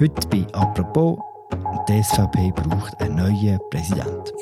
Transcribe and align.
Heute 0.00 0.26
bei 0.28 0.44
«Apropos» 0.52 1.18
die 1.88 2.02
SVP 2.02 2.50
braucht 2.50 3.00
einen 3.00 3.14
neuen 3.14 3.60
Präsident. 3.70 4.32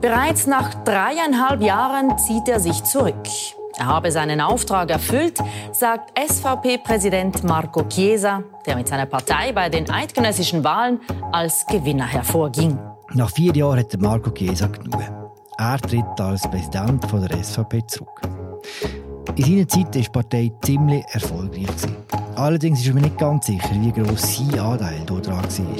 Bereits 0.00 0.46
nach 0.46 0.72
dreieinhalb 0.84 1.60
Jahren 1.60 2.16
zieht 2.16 2.48
er 2.48 2.58
sich 2.60 2.82
zurück. 2.84 3.28
Er 3.76 3.86
habe 3.86 4.10
seinen 4.10 4.40
Auftrag 4.40 4.90
erfüllt, 4.90 5.38
sagt 5.72 6.18
SVP-Präsident 6.18 7.44
Marco 7.44 7.82
Chiesa, 7.88 8.42
der 8.64 8.76
mit 8.76 8.88
seiner 8.88 9.04
Partei 9.04 9.52
bei 9.52 9.68
den 9.68 9.90
eidgenössischen 9.90 10.64
Wahlen 10.64 11.00
als 11.30 11.66
Gewinner 11.66 12.06
hervorging. 12.06 12.78
Nach 13.12 13.30
vier 13.30 13.54
Jahren 13.54 13.80
hat 13.80 14.00
Marco 14.00 14.30
Chiesa 14.30 14.66
genug. 14.66 15.02
Er 15.58 15.78
tritt 15.78 16.20
als 16.20 16.42
Präsident 16.50 17.04
von 17.10 17.26
der 17.26 17.44
SVP 17.44 17.86
zurück. 17.86 18.22
In 19.36 19.44
seiner 19.44 19.68
Zeit 19.68 19.84
war 19.84 19.90
die 19.90 20.08
Partei 20.08 20.52
ziemlich 20.62 21.04
erfolgreich. 21.12 21.66
Allerdings 22.42 22.84
ist 22.84 22.92
man 22.92 23.04
nicht 23.04 23.18
ganz 23.18 23.46
sicher, 23.46 23.70
wie 23.80 23.92
gross 23.92 24.36
sein 24.36 24.58
Anteil 24.58 24.98
daran 25.06 25.44
war. 25.44 25.76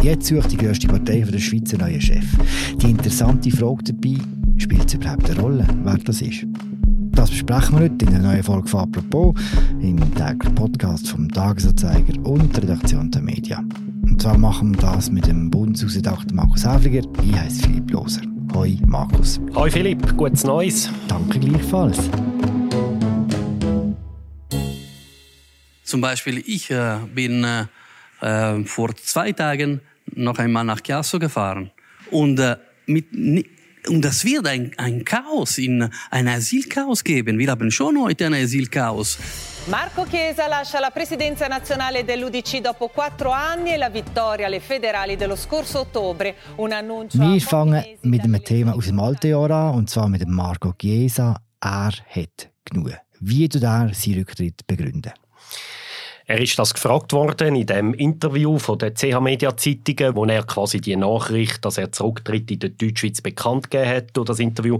Jetzt 0.00 0.28
sucht 0.28 0.52
die 0.52 0.56
grösste 0.56 0.86
Partei 0.86 1.22
der 1.22 1.38
Schweiz 1.40 1.74
einen 1.74 1.80
neuen 1.80 2.00
Chef. 2.00 2.24
Die 2.76 2.90
interessante 2.90 3.50
Frage 3.50 3.92
dabei, 3.92 4.18
spielt 4.56 4.86
es 4.86 4.94
überhaupt 4.94 5.28
eine 5.28 5.40
Rolle, 5.40 5.66
wer 5.82 5.98
das 5.98 6.22
ist? 6.22 6.46
Das 7.16 7.28
besprechen 7.30 7.74
wir 7.74 7.86
heute 7.86 8.04
in 8.04 8.12
der 8.12 8.20
neuen 8.20 8.44
Folge 8.44 8.68
von 8.68 8.82
«Apropos» 8.82 9.34
im 9.80 9.98
täglichen 10.14 10.54
Podcast 10.54 11.08
vom 11.08 11.28
«Tagesanzeiger» 11.28 12.24
und 12.24 12.54
der 12.54 12.62
Redaktion 12.62 13.10
der 13.10 13.22
Media. 13.22 13.58
Und 14.02 14.22
zwar 14.22 14.38
machen 14.38 14.76
wir 14.76 14.82
das 14.82 15.10
mit 15.10 15.26
dem 15.26 15.50
Bundeshausredakteur 15.50 16.36
Markus 16.36 16.64
Häfliger. 16.64 17.02
Ich 17.20 17.36
heiße 17.36 17.62
Philipp 17.62 17.90
Loser. 17.90 18.37
Hoi 18.54 18.78
Markus. 18.86 19.40
Hoi 19.54 19.70
Philipp, 19.70 20.16
gutes 20.16 20.44
Neues. 20.44 20.90
Danke 21.08 21.38
gleichfalls. 21.38 22.10
Zum 25.84 26.00
Beispiel, 26.00 26.42
ich 26.46 26.70
äh, 26.70 26.98
bin 27.14 27.44
äh, 27.44 27.64
äh, 28.20 28.64
vor 28.64 28.94
zwei 28.96 29.32
Tagen 29.32 29.80
noch 30.14 30.38
einmal 30.38 30.64
nach 30.64 30.80
Chiasso 30.82 31.18
gefahren. 31.18 31.70
Und, 32.10 32.38
äh, 32.38 32.56
mit, 32.86 33.06
und 33.88 34.02
das 34.04 34.24
wird 34.24 34.46
ein, 34.46 34.72
ein 34.76 35.04
Chaos, 35.04 35.58
in, 35.58 35.88
ein 36.10 36.28
Asylchaos 36.28 37.02
geben. 37.04 37.38
Wir 37.38 37.50
haben 37.50 37.70
schon 37.70 38.00
heute 38.00 38.26
ein 38.26 38.34
Asylchaos. 38.34 39.18
Marco 39.66 40.06
Chiesa 40.06 40.46
lascia 40.46 40.80
la 40.80 40.90
presidenza 40.90 41.46
nazionale 41.46 42.04
dell'UDC 42.04 42.60
dopo 42.60 42.88
quattro 42.88 43.30
anni 43.30 43.72
e 43.72 43.76
la 43.76 43.90
vittoria 43.90 44.46
alle 44.46 44.60
federali 44.60 45.16
dello 45.16 45.36
scorso 45.36 45.80
ottobre. 45.80 46.36
Un 46.56 46.72
annuncio 46.72 47.20
Wir 47.20 47.40
fangen 47.40 47.84
mit 48.02 48.22
einem 48.22 48.42
Thema 48.42 48.74
aus 48.74 48.86
dem 48.86 48.98
alten 48.98 49.28
Jahr 49.28 49.50
an, 49.50 49.74
und 49.74 49.90
zwar 49.90 50.08
mit 50.08 50.22
dem 50.22 50.30
Marco 50.30 50.72
Chiesa. 50.76 51.38
Er 51.60 51.92
hat 51.92 52.50
genug. 52.64 52.92
Wie 53.20 53.48
tut 53.48 53.62
er 53.62 53.90
seinen 53.92 54.18
Rücktritt 54.18 54.66
begründen? 54.66 55.12
Er 56.30 56.42
ist 56.42 56.58
das 56.58 56.74
gefragt 56.74 57.14
worden 57.14 57.56
in 57.56 57.66
dem 57.66 57.94
Interview 57.94 58.58
von 58.58 58.78
der 58.78 58.92
CH 58.92 59.18
Media 59.18 59.56
Zeitungen, 59.56 60.14
wo 60.14 60.26
er 60.26 60.42
quasi 60.42 60.78
die 60.78 60.94
Nachricht, 60.94 61.64
dass 61.64 61.78
er 61.78 61.90
zurücktritt 61.90 62.50
in 62.50 62.58
der 62.58 62.68
Deutschschweiz 62.68 63.22
bekannt 63.22 63.70
gegeben 63.70 63.90
hat 63.90 64.14
durch 64.14 64.26
das 64.26 64.38
Interview. 64.38 64.78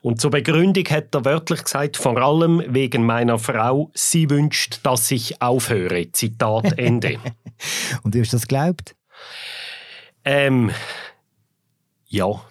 Und 0.00 0.20
zur 0.20 0.32
Begründung 0.32 0.84
hat 0.86 1.14
er 1.14 1.24
wörtlich 1.24 1.62
gesagt, 1.62 1.96
vor 1.96 2.16
allem 2.16 2.64
wegen 2.66 3.06
meiner 3.06 3.38
Frau, 3.38 3.92
sie 3.94 4.28
wünscht, 4.28 4.80
dass 4.82 5.08
ich 5.12 5.40
aufhöre. 5.40 6.10
Zitat 6.10 6.76
Ende. 6.76 7.20
Und 8.02 8.16
du 8.16 8.20
hast 8.20 8.32
das 8.32 8.48
geglaubt? 8.48 8.96
Ähm, 10.24 10.72
ja. 12.08 12.44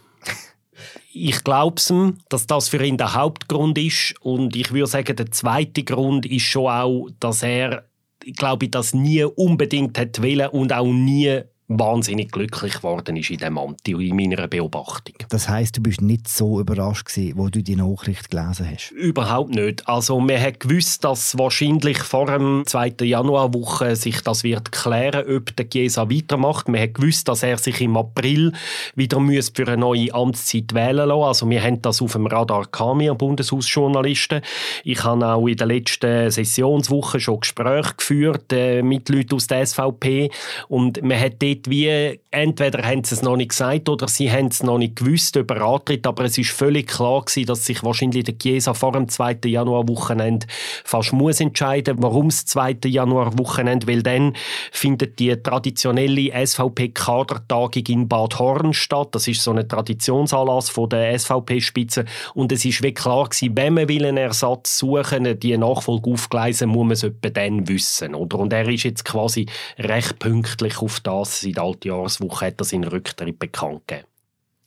Ich 1.11 1.43
glaube 1.43 1.81
ihm, 1.89 2.19
dass 2.29 2.47
das 2.47 2.69
für 2.69 2.81
ihn 2.81 2.95
der 2.95 3.13
Hauptgrund 3.13 3.77
ist. 3.77 4.15
Und 4.21 4.55
ich 4.55 4.71
würde 4.71 4.87
sagen, 4.87 5.17
der 5.17 5.31
zweite 5.31 5.83
Grund 5.83 6.25
ist 6.25 6.43
schon 6.43 6.71
auch, 6.71 7.09
dass 7.19 7.43
er 7.43 7.90
glaube 8.37 8.65
ich, 8.65 8.71
das 8.71 8.93
nie 8.93 9.23
unbedingt 9.23 9.97
hat 9.97 10.21
wollen 10.21 10.49
und 10.49 10.73
auch 10.73 10.85
nie 10.85 11.41
wahnsinnig 11.79 12.31
glücklich 12.31 12.75
geworden 12.75 13.15
ist 13.15 13.29
in 13.29 13.37
dem 13.37 13.57
Amt, 13.57 13.87
in 13.87 14.15
meiner 14.15 14.47
Beobachtung. 14.47 15.15
Das 15.29 15.47
heißt, 15.47 15.77
du 15.77 15.81
bist 15.81 16.01
nicht 16.01 16.27
so 16.27 16.59
überrascht 16.59 17.05
gewesen, 17.05 17.37
wo 17.37 17.49
du 17.49 17.61
die 17.61 17.75
Nachricht 17.75 18.29
gelesen 18.29 18.69
hast? 18.71 18.91
Überhaupt 18.91 19.55
nicht. 19.55 19.87
Also 19.87 20.19
man 20.19 20.39
hat 20.39 20.59
gewusst, 20.59 21.03
dass 21.03 21.37
wahrscheinlich 21.37 21.99
vor 21.99 22.27
dem 22.27 22.63
2. 22.65 22.95
Januarwoche 23.01 23.95
sich 23.95 24.21
das 24.21 24.43
wird 24.43 24.71
klären, 24.71 25.25
ob 25.35 25.55
der 25.55 25.69
Chiesa 25.69 26.09
weitermacht. 26.09 26.67
Man 26.67 26.81
hat 26.81 26.95
gewusst, 26.95 27.27
dass 27.27 27.43
er 27.43 27.57
sich 27.57 27.81
im 27.81 27.97
April 27.97 28.53
wieder 28.95 29.21
für 29.53 29.67
eine 29.67 29.77
neue 29.77 30.13
Amtszeit 30.13 30.73
wählen 30.73 31.07
lassen. 31.07 31.23
Also 31.23 31.49
wir 31.49 31.63
haben 31.63 31.81
das 31.81 32.01
auf 32.01 32.13
dem 32.13 32.27
Radar 32.27 32.65
gehabt, 32.71 32.99
wir 32.99 33.13
Bundeshausjournalisten. 33.15 34.41
Ich 34.83 35.03
habe 35.03 35.25
auch 35.25 35.47
in 35.47 35.57
der 35.57 35.67
letzten 35.67 36.31
Sessionswoche 36.31 37.19
schon 37.19 37.39
Gespräche 37.39 37.93
geführt 37.95 38.51
äh, 38.51 38.81
mit 38.81 39.09
Leuten 39.09 39.35
aus 39.35 39.47
der 39.47 39.65
SVP 39.65 40.31
und 40.67 41.01
man 41.03 41.19
hat 41.19 41.41
dort 41.41 41.60
nicht 41.61 41.69
wie, 41.69 42.19
entweder 42.31 42.83
haben 42.83 43.03
sie 43.03 43.15
es 43.15 43.21
noch 43.21 43.35
nicht 43.35 43.49
gesagt 43.49 43.89
oder 43.89 44.07
sie 44.07 44.31
haben 44.31 44.47
es 44.47 44.63
noch 44.63 44.77
nicht 44.77 44.95
gewusst 44.95 45.35
über 45.35 45.61
Antritt, 45.61 46.07
aber 46.07 46.25
es 46.25 46.37
ist 46.37 46.51
völlig 46.51 46.87
klar 46.87 47.21
gewesen, 47.21 47.45
dass 47.45 47.65
sich 47.65 47.83
wahrscheinlich 47.83 48.23
der 48.23 48.37
Chiesa 48.37 48.73
vor 48.73 48.93
dem 48.93 49.07
2. 49.07 49.39
Januar-Wochenende 49.45 50.47
fast 50.83 51.13
muss 51.13 51.39
entscheiden, 51.39 51.97
warum 51.99 52.29
das 52.29 52.45
2. 52.45 52.77
Januar-Wochenende, 52.85 53.87
weil 53.87 54.01
dann 54.01 54.35
findet 54.71 55.19
die 55.19 55.35
traditionelle 55.35 56.31
SVP-Kadertagung 56.45 57.83
in 57.87 58.07
Bad 58.07 58.39
Horn 58.39 58.73
statt. 58.73 59.09
Das 59.11 59.27
ist 59.27 59.43
so 59.43 59.51
ein 59.51 59.67
Traditionsanlass 59.67 60.69
von 60.69 60.89
der 60.89 61.17
SVP-Spitze 61.17 62.05
und 62.33 62.51
es 62.51 62.65
ist 62.65 62.81
wie 62.83 62.93
klar 62.93 63.29
gewesen, 63.29 63.55
wenn 63.55 63.73
man 63.73 63.89
will 63.89 64.05
einen 64.05 64.17
Ersatz 64.17 64.77
suchen, 64.77 65.39
die 65.39 65.57
Nachfolge 65.57 66.11
aufgleisen, 66.11 66.69
muss 66.69 66.83
man 66.83 66.91
es 66.91 67.03
etwa 67.03 67.29
dann 67.29 67.67
wissen, 67.67 68.15
oder? 68.15 68.39
Und 68.39 68.53
er 68.53 68.67
ist 68.67 68.83
jetzt 68.83 69.05
quasi 69.05 69.45
recht 69.77 70.19
pünktlich 70.19 70.79
auf 70.79 70.99
das 71.01 71.41
in 71.51 71.55
der 71.55 71.63
Altjahreswoche 71.63 72.47
hat 72.47 72.61
er 72.61 72.65
seinen 72.65 72.85
Rücktritt 72.85 73.37
bekannt 73.37 73.87
gegeben. 73.87 74.07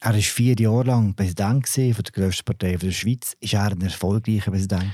Er 0.05 0.13
war 0.13 0.21
vier 0.21 0.55
Jahre 0.55 0.85
lang 0.85 1.15
Präsident 1.15 1.67
von 1.67 1.95
der 2.05 2.13
grössten 2.13 2.45
Partei 2.45 2.77
der 2.77 2.91
Schweiz. 2.91 3.35
Ist 3.41 3.55
er 3.55 3.73
ein 3.73 3.81
erfolgreicher 3.81 4.51
Präsident? 4.51 4.93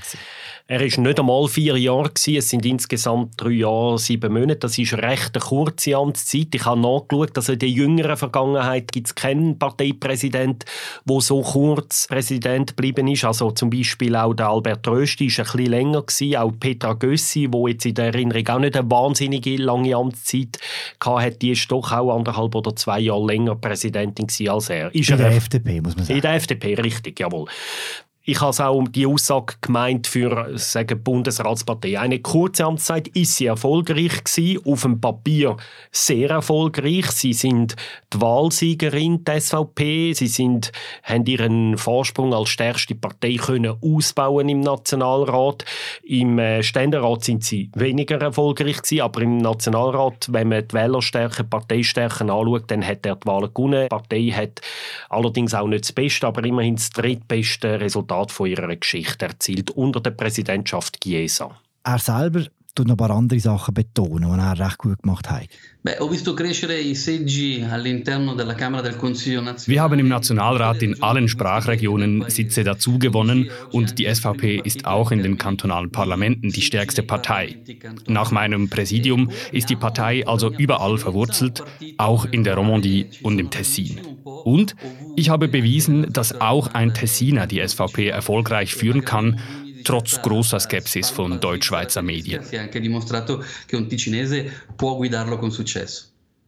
Er 0.67 0.79
war 0.79 0.85
nicht 0.85 1.19
einmal 1.19 1.47
vier 1.49 1.75
Jahre. 1.75 2.11
Es 2.15 2.49
sind 2.49 2.65
insgesamt 2.65 3.33
drei 3.35 3.49
Jahre, 3.49 3.99
sieben 3.99 4.31
Monate. 4.31 4.59
Das 4.59 4.77
ist 4.77 4.93
eine 4.93 5.03
recht 5.03 5.37
kurze 5.37 5.97
Amtszeit. 5.97 6.55
Ich 6.55 6.63
habe 6.63 6.79
nachgeschaut, 6.79 7.35
dass 7.35 7.49
in 7.49 7.59
der 7.59 7.67
jüngeren 7.67 8.15
Vergangenheit 8.15 8.89
gibt 8.93 9.07
es 9.07 9.15
keinen 9.15 9.59
Parteipräsident, 9.59 10.63
der 11.03 11.19
so 11.19 11.41
kurz 11.41 12.07
Präsident 12.07 12.77
geblieben 12.77 13.09
ist. 13.09 13.25
Also 13.25 13.51
zum 13.51 13.69
Beispiel 13.69 14.15
auch 14.15 14.33
der 14.33 14.47
Albert 14.47 14.87
Rösti 14.87 15.25
war 15.25 15.39
ein 15.39 15.51
bisschen 15.51 15.71
länger. 15.71 16.03
Gewesen. 16.03 16.37
Auch 16.37 16.53
Petra 16.57 16.93
Gössi, 16.93 17.49
die 17.49 17.69
jetzt 17.69 17.85
in 17.85 17.95
der 17.95 18.05
Erinnerung 18.05 18.47
auch 18.47 18.59
nicht 18.59 18.77
eine 18.77 18.89
wahnsinnige 18.89 19.57
lange 19.57 19.93
Amtszeit 19.93 20.57
hatte, 21.03 21.37
die 21.37 21.51
ist 21.51 21.71
doch 21.71 21.91
auch 21.91 22.15
anderthalb 22.15 22.55
oder 22.55 22.75
zwei 22.75 22.99
Jahre 22.99 23.25
länger 23.25 23.55
Präsidentin 23.55 24.27
als 24.49 24.69
er 24.69 24.93
ist 24.93 25.09
in 25.09 25.17
der 25.17 25.31
FDP, 25.31 25.81
muss 25.81 25.95
man 25.95 26.05
sagen. 26.05 26.17
In 26.17 26.21
der 26.21 26.33
FDP, 26.35 26.73
richtig, 26.75 27.19
jawohl. 27.19 27.47
Ich 28.23 28.39
habe 28.39 28.67
auch 28.67 28.83
die 28.87 29.07
Aussage 29.07 29.55
gemeint 29.61 30.05
für 30.05 30.55
sagen 30.55 31.01
Bundesratspartei. 31.01 31.99
Eine 31.99 32.19
kurze 32.19 32.65
Amtszeit 32.65 33.07
ist 33.07 33.35
sie 33.35 33.47
erfolgreich 33.47 34.23
gewesen, 34.23 34.61
auf 34.63 34.83
dem 34.83 35.01
Papier 35.01 35.57
sehr 35.91 36.29
erfolgreich. 36.29 37.07
Sie 37.07 37.33
sind 37.33 37.75
die 38.13 38.21
Wahlsiegerin 38.21 39.23
der 39.23 39.41
SVP. 39.41 40.13
Sie 40.13 40.27
sind, 40.27 40.71
haben 41.01 41.25
ihren 41.25 41.79
Vorsprung 41.79 42.31
als 42.31 42.49
stärkste 42.49 42.93
Partei 42.93 43.37
können 43.37 43.75
ausbauen 43.81 44.49
im 44.49 44.59
Nationalrat. 44.59 45.65
Im 46.03 46.37
äh, 46.37 46.61
Ständerat 46.61 47.23
sind 47.23 47.43
sie 47.43 47.71
weniger 47.73 48.21
erfolgreich 48.21 48.83
gewesen, 48.83 49.01
aber 49.01 49.21
im 49.23 49.37
Nationalrat, 49.37 50.27
wenn 50.31 50.49
man 50.49 50.67
die 50.67 50.75
Wählerstärke, 50.75 51.43
Parteistärke 51.43 52.21
anschaut, 52.21 52.69
dann 52.69 52.85
hat 52.85 53.03
er 53.03 53.15
die 53.15 53.25
Wahl 53.25 53.49
gewonnen. 53.49 53.85
Die 53.85 53.89
Partei 53.89 54.29
hat 54.29 54.61
allerdings 55.09 55.55
auch 55.55 55.67
nicht 55.67 55.85
das 55.85 55.91
Beste, 55.91 56.27
aber 56.27 56.43
immerhin 56.43 56.75
das 56.75 56.91
drittbeste 56.91 57.81
Resultat 57.81 58.10
Resultat 58.11 58.31
von 58.31 58.47
ihrer 58.47 58.75
Geschichte 58.75 59.25
erzielt 59.25 59.71
unter 59.71 60.01
der 60.01 60.11
Präsidentschaft 60.11 60.99
Chiesa. 61.01 61.57
Er 61.83 61.97
selber 61.97 62.43
tut 62.73 62.87
noch 62.87 62.95
ein 62.95 62.97
paar 62.97 63.11
andere 63.11 63.39
Sachen 63.39 63.73
betonen, 63.73 64.31
die 64.31 64.39
er 64.39 64.59
recht 64.59 64.77
gut 64.77 65.01
gemacht 65.01 65.29
hat. 65.29 65.47
Wir 69.67 69.81
haben 69.81 69.99
im 69.99 70.07
Nationalrat 70.07 70.83
in 70.83 71.01
allen 71.01 71.27
Sprachregionen 71.27 72.29
Sitze 72.29 72.63
dazugewonnen 72.63 73.49
und 73.71 73.97
die 73.97 74.13
SVP 74.13 74.61
ist 74.63 74.85
auch 74.85 75.11
in 75.11 75.23
den 75.23 75.37
kantonalen 75.37 75.91
Parlamenten 75.91 76.49
die 76.49 76.61
stärkste 76.61 77.03
Partei. 77.03 77.57
Nach 78.07 78.31
meinem 78.31 78.69
Präsidium 78.69 79.31
ist 79.51 79.69
die 79.69 79.75
Partei 79.75 80.27
also 80.27 80.51
überall 80.51 80.97
verwurzelt, 80.97 81.63
auch 81.97 82.25
in 82.25 82.43
der 82.43 82.55
Romandie 82.55 83.07
und 83.23 83.39
im 83.39 83.49
Tessin. 83.49 83.99
Und 84.23 84.75
ich 85.15 85.29
habe 85.29 85.47
bewiesen, 85.47 86.13
dass 86.13 86.39
auch 86.39 86.73
ein 86.73 86.93
Tessiner 86.93 87.47
die 87.47 87.65
SVP 87.67 88.07
erfolgreich 88.07 88.75
führen 88.75 89.03
kann 89.03 89.39
trotz 89.83 90.21
großer 90.21 90.59
Skepsis 90.59 91.09
von 91.09 91.39
Deutschschweizer 91.39 92.01
Medien. 92.01 92.43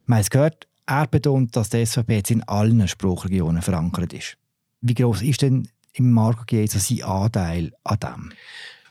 Man 0.05 0.19
hat 0.19 0.31
gehört, 0.31 0.67
er 0.85 1.07
betont, 1.07 1.55
dass 1.55 1.69
die 1.69 1.85
SVP 1.85 2.15
jetzt 2.15 2.31
in 2.31 2.43
allen 2.43 2.87
Spruchregionen 2.87 3.61
verankert 3.61 4.13
ist. 4.13 4.37
Wie 4.81 4.93
groß 4.93 5.21
ist 5.21 5.41
denn 5.41 5.67
im 5.93 6.11
Marco 6.11 6.43
Chiesa 6.45 6.79
sein 6.79 7.03
Anteil 7.03 7.71
an 7.83 7.99
dem? 7.99 8.33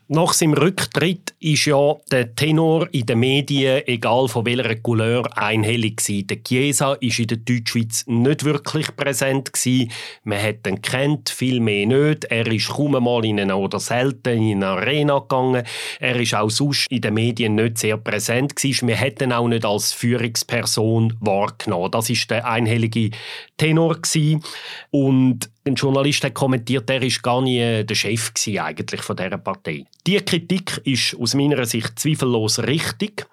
Nach 0.08 0.32
seinem 0.32 0.54
Rücktritt 0.54 1.32
ist 1.38 1.64
ja 1.66 1.94
der 2.10 2.34
Tenor 2.34 2.88
in 2.92 3.06
den 3.06 3.20
Medien, 3.20 3.82
egal 3.86 4.26
von 4.28 4.44
welcher 4.44 4.74
Couleur, 4.76 5.26
einhellig 5.38 5.98
gewesen. 5.98 6.26
Der 6.26 6.42
Chiesa 6.42 6.94
ist 6.94 7.20
in 7.20 7.28
der 7.28 7.38
Deutschschweiz 7.38 8.04
nicht 8.08 8.44
wirklich 8.44 8.94
präsent 8.96 9.52
gewesen. 9.52 9.92
Man 10.24 10.42
hat 10.42 10.66
ihn 10.66 10.82
kennt, 10.82 11.30
viel 11.30 11.60
mehr 11.60 11.86
nicht. 11.86 12.24
Er 12.24 12.46
ist 12.48 12.68
kaum 12.68 12.96
einmal 12.96 13.24
in 13.24 13.40
eine 13.40 13.56
oder 13.56 13.78
selten 13.78 14.42
in 14.42 14.62
eine 14.62 14.72
Arena 14.72 15.20
gegangen. 15.20 15.62
Er 16.00 16.16
ist 16.16 16.34
auch 16.34 16.50
sonst 16.50 16.88
in 16.90 17.00
den 17.00 17.14
Medien 17.14 17.54
nicht 17.54 17.78
sehr 17.78 17.96
präsent 17.96 18.56
gewesen. 18.56 18.88
Hätten 18.88 19.30
ihn 19.30 19.32
auch 19.32 19.48
nicht 19.48 19.64
als 19.64 19.92
Führungsperson 19.92 21.16
wahrgenommen. 21.20 21.92
Das 21.92 22.10
ist 22.10 22.28
der 22.28 22.46
einhellige 22.46 23.10
Tenor 23.56 23.94
gewesen. 23.94 24.42
Und 24.90 25.48
ein 25.64 25.76
Journalist 25.76 26.24
hat 26.24 26.34
kommentiert, 26.34 26.90
er 26.90 27.02
ist 27.02 27.22
gar 27.22 27.40
nie 27.40 27.84
der 27.84 27.94
Chef 27.94 28.32
eigentlich 28.58 29.02
von 29.02 29.16
dieser 29.16 29.38
Partei. 29.38 29.84
Die 30.06 30.16
Kritik 30.16 30.80
ist 30.84 31.16
aus 31.18 31.34
meiner 31.34 31.64
Sicht 31.64 31.98
zweifellos 31.98 32.58
richtig. 32.58 33.26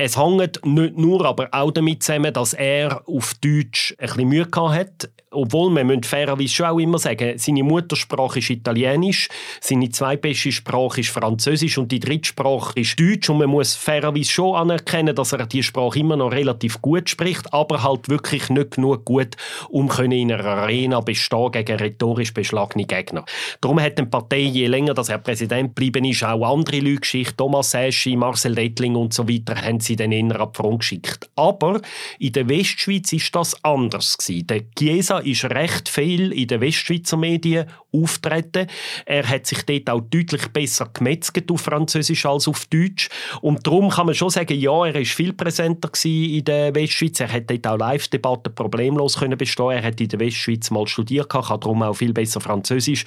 Es 0.00 0.16
hängt 0.16 0.64
nicht 0.64 0.96
nur, 0.96 1.26
aber 1.26 1.48
auch 1.50 1.72
damit 1.72 2.04
zusammen, 2.04 2.32
dass 2.32 2.52
er 2.52 3.02
auf 3.08 3.34
Deutsch 3.42 3.96
ein 3.98 4.06
bisschen 4.06 4.28
Mühe 4.28 4.46
hatte 4.54 5.10
obwohl 5.30 5.70
man 5.70 5.86
müssen 5.86 6.04
fairerweise 6.04 6.48
schon 6.48 6.66
auch 6.66 6.78
immer 6.78 6.98
sagen, 6.98 7.38
seine 7.38 7.62
Muttersprache 7.62 8.38
ist 8.38 8.50
Italienisch, 8.50 9.28
seine 9.60 9.90
zweitbeste 9.90 10.52
Sprache 10.52 11.00
ist 11.00 11.10
Französisch 11.10 11.78
und 11.78 11.92
die 11.92 12.00
dritte 12.00 12.28
Sprache 12.28 12.80
ist 12.80 12.98
Deutsch 12.98 13.28
und 13.28 13.38
man 13.38 13.50
muss 13.50 13.74
fairerweise 13.74 14.30
schon 14.30 14.56
anerkennen, 14.56 15.14
dass 15.14 15.32
er 15.32 15.46
die 15.46 15.62
Sprache 15.62 15.98
immer 15.98 16.16
noch 16.16 16.32
relativ 16.32 16.80
gut 16.80 17.10
spricht, 17.10 17.52
aber 17.52 17.82
halt 17.82 18.08
wirklich 18.08 18.48
nicht 18.48 18.72
genug 18.72 19.04
gut, 19.04 19.36
um 19.68 19.90
in 19.98 20.32
einer 20.32 20.44
Arena 20.44 21.00
bestehen 21.00 21.52
gegen 21.52 21.76
rhetorisch 21.76 22.32
beschlagene 22.32 22.84
Gegner. 22.84 23.24
Darum 23.60 23.80
hat 23.80 23.98
die 23.98 24.04
Partei, 24.04 24.40
je 24.40 24.66
länger 24.66 24.94
dass 24.94 25.08
er 25.08 25.18
Präsident 25.18 25.74
geblieben 25.74 26.04
ist, 26.04 26.24
auch 26.24 26.54
andere 26.54 26.80
Leute 26.80 27.00
geschickt, 27.00 27.36
Thomas 27.36 27.74
Eschi, 27.74 28.16
Marcel 28.16 28.54
Dettling 28.54 28.96
und 28.96 29.12
so 29.12 29.28
weiter, 29.28 29.60
haben 29.60 29.80
sie 29.88 29.96
dann 29.96 30.12
eher 30.12 30.40
ab 30.40 30.56
Front 30.56 30.80
geschickt. 30.80 31.28
Aber 31.36 31.80
in 32.18 32.32
der 32.32 32.48
Westschweiz 32.48 33.12
ist 33.12 33.34
das 33.34 33.62
anders 33.64 34.16
gewesen. 34.16 34.46
Der 34.46 34.62
Chiesa 34.76 35.18
ist 35.18 35.44
recht 35.44 35.88
viel 35.88 36.32
in 36.32 36.46
den 36.46 36.60
Westschweizer 36.60 37.16
Medien 37.16 37.66
auftreten. 37.92 38.66
Er 39.06 39.28
hat 39.28 39.46
sich 39.46 39.62
dort 39.62 39.90
auch 39.90 40.00
deutlich 40.00 40.48
besser 40.48 40.90
gemetzelt 40.92 41.50
auf 41.50 41.62
Französisch 41.62 42.26
als 42.26 42.48
auf 42.48 42.66
Deutsch. 42.66 43.08
Und 43.40 43.66
darum 43.66 43.88
kann 43.88 44.06
man 44.06 44.14
schon 44.14 44.30
sagen, 44.30 44.58
ja, 44.58 44.86
er 44.86 44.96
ist 44.96 45.12
viel 45.12 45.32
präsenter 45.32 45.90
in 46.04 46.44
der 46.44 46.74
Westschweiz. 46.74 47.20
Er 47.20 47.32
hat 47.32 47.50
dort 47.50 47.66
auch 47.66 47.78
Live-Debatten 47.78 48.54
problemlos 48.54 49.18
können 49.18 49.38
bestehen. 49.38 49.70
Er 49.70 49.82
hat 49.82 50.00
in 50.00 50.08
der 50.08 50.20
Westschweiz 50.20 50.70
mal 50.70 50.86
studiert, 50.86 51.28
kann 51.28 51.42
darum 51.42 51.82
auch 51.82 51.94
viel 51.94 52.12
besser 52.12 52.40
Französisch. 52.40 53.04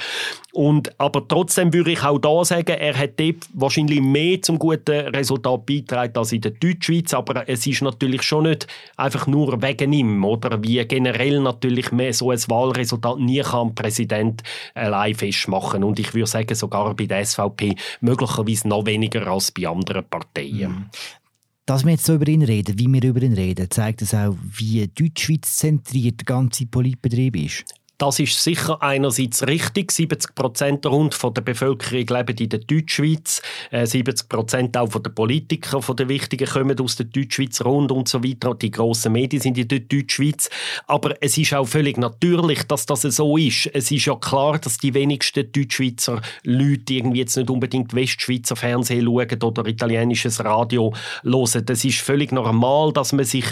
Und, 0.53 0.99
aber 0.99 1.27
trotzdem 1.27 1.73
würde 1.73 1.91
ich 1.91 2.03
auch 2.03 2.19
da 2.19 2.43
sagen, 2.43 2.71
er 2.71 2.97
hat 2.97 3.19
dort 3.19 3.47
wahrscheinlich 3.53 4.01
mehr 4.01 4.41
zum 4.41 4.57
guten 4.57 5.07
Resultat 5.07 5.65
beigetragen 5.65 6.17
als 6.17 6.31
in 6.31 6.41
der 6.41 6.51
Deutschschweiz. 6.73 7.13
Aber 7.13 7.47
es 7.47 7.65
ist 7.67 7.81
natürlich 7.81 8.23
schon 8.23 8.43
nicht 8.43 8.67
einfach 8.97 9.27
nur 9.27 9.61
wegen 9.61 9.93
ihm, 9.93 10.23
oder? 10.23 10.61
Wie 10.63 10.83
generell 10.85 11.39
natürlich 11.39 11.91
mehr 11.91 12.13
so 12.13 12.31
ein 12.31 12.39
Wahlresultat 12.47 13.19
nie 13.19 13.41
kann 13.41 13.75
Präsident 13.75 14.43
allein 14.73 15.15
festmachen. 15.15 15.83
Und 15.83 15.99
ich 15.99 16.13
würde 16.13 16.27
sagen, 16.27 16.55
sogar 16.55 16.93
bei 16.95 17.05
der 17.05 17.25
SVP 17.25 17.75
möglicherweise 18.01 18.67
noch 18.67 18.85
weniger 18.85 19.27
als 19.27 19.51
bei 19.51 19.67
anderen 19.67 20.05
Parteien. 20.05 20.71
Mhm. 20.71 20.85
Dass 21.65 21.85
wir 21.85 21.91
jetzt 21.91 22.05
so 22.05 22.15
über 22.15 22.27
ihn 22.27 22.41
reden, 22.41 22.77
wie 22.79 22.87
wir 22.87 23.03
über 23.03 23.21
ihn 23.21 23.33
reden, 23.33 23.69
zeigt 23.69 24.01
es 24.01 24.13
auch, 24.13 24.35
wie 24.41 24.87
Deutschschweiz 24.87 25.57
zentriert 25.57 26.19
der 26.19 26.25
ganze 26.25 26.65
Politbetrieb 26.65 27.35
ist. 27.35 27.63
Das 28.01 28.17
ist 28.17 28.43
sicher 28.43 28.81
einerseits 28.81 29.45
richtig. 29.45 29.91
70 29.91 30.33
Prozent 30.33 30.87
rund 30.87 31.13
von 31.13 31.35
der 31.35 31.43
Bevölkerung 31.43 32.07
leben 32.07 32.35
in 32.35 32.49
der 32.49 32.57
Deutschschweiz. 32.57 33.43
70 33.71 34.25
äh, 34.25 34.27
Prozent 34.27 34.75
auch 34.75 34.91
von 34.91 35.03
den 35.03 35.13
Politikern, 35.13 35.83
von 35.83 35.95
den 35.95 36.09
Wichtigen, 36.09 36.47
kommen 36.47 36.79
aus 36.79 36.95
der 36.95 37.05
Deutschschweiz 37.05 37.63
rund 37.63 37.91
und 37.91 38.07
so 38.07 38.23
weiter. 38.23 38.55
Die 38.55 38.71
grossen 38.71 39.11
Medien 39.11 39.39
sind 39.39 39.59
in 39.59 39.67
der 39.67 39.81
Deutschschweiz. 39.81 40.49
Aber 40.87 41.13
es 41.21 41.37
ist 41.37 41.53
auch 41.53 41.67
völlig 41.67 41.99
natürlich, 41.99 42.63
dass 42.63 42.87
das 42.87 43.03
so 43.03 43.37
ist. 43.37 43.69
Es 43.71 43.91
ist 43.91 44.05
ja 44.05 44.15
klar, 44.15 44.57
dass 44.57 44.79
die 44.79 44.95
wenigsten 44.95 45.51
Deutschschweizer 45.51 46.23
Leute 46.43 46.95
irgendwie 46.95 47.19
jetzt 47.19 47.37
nicht 47.37 47.51
unbedingt 47.51 47.93
Westschweizer 47.93 48.55
Fernsehen 48.55 49.05
schauen 49.05 49.43
oder 49.43 49.67
italienisches 49.67 50.43
Radio 50.43 50.91
hören. 51.23 51.65
Es 51.67 51.85
ist 51.85 51.99
völlig 51.99 52.31
normal, 52.31 52.93
dass 52.93 53.13
man 53.13 53.25
sich 53.25 53.45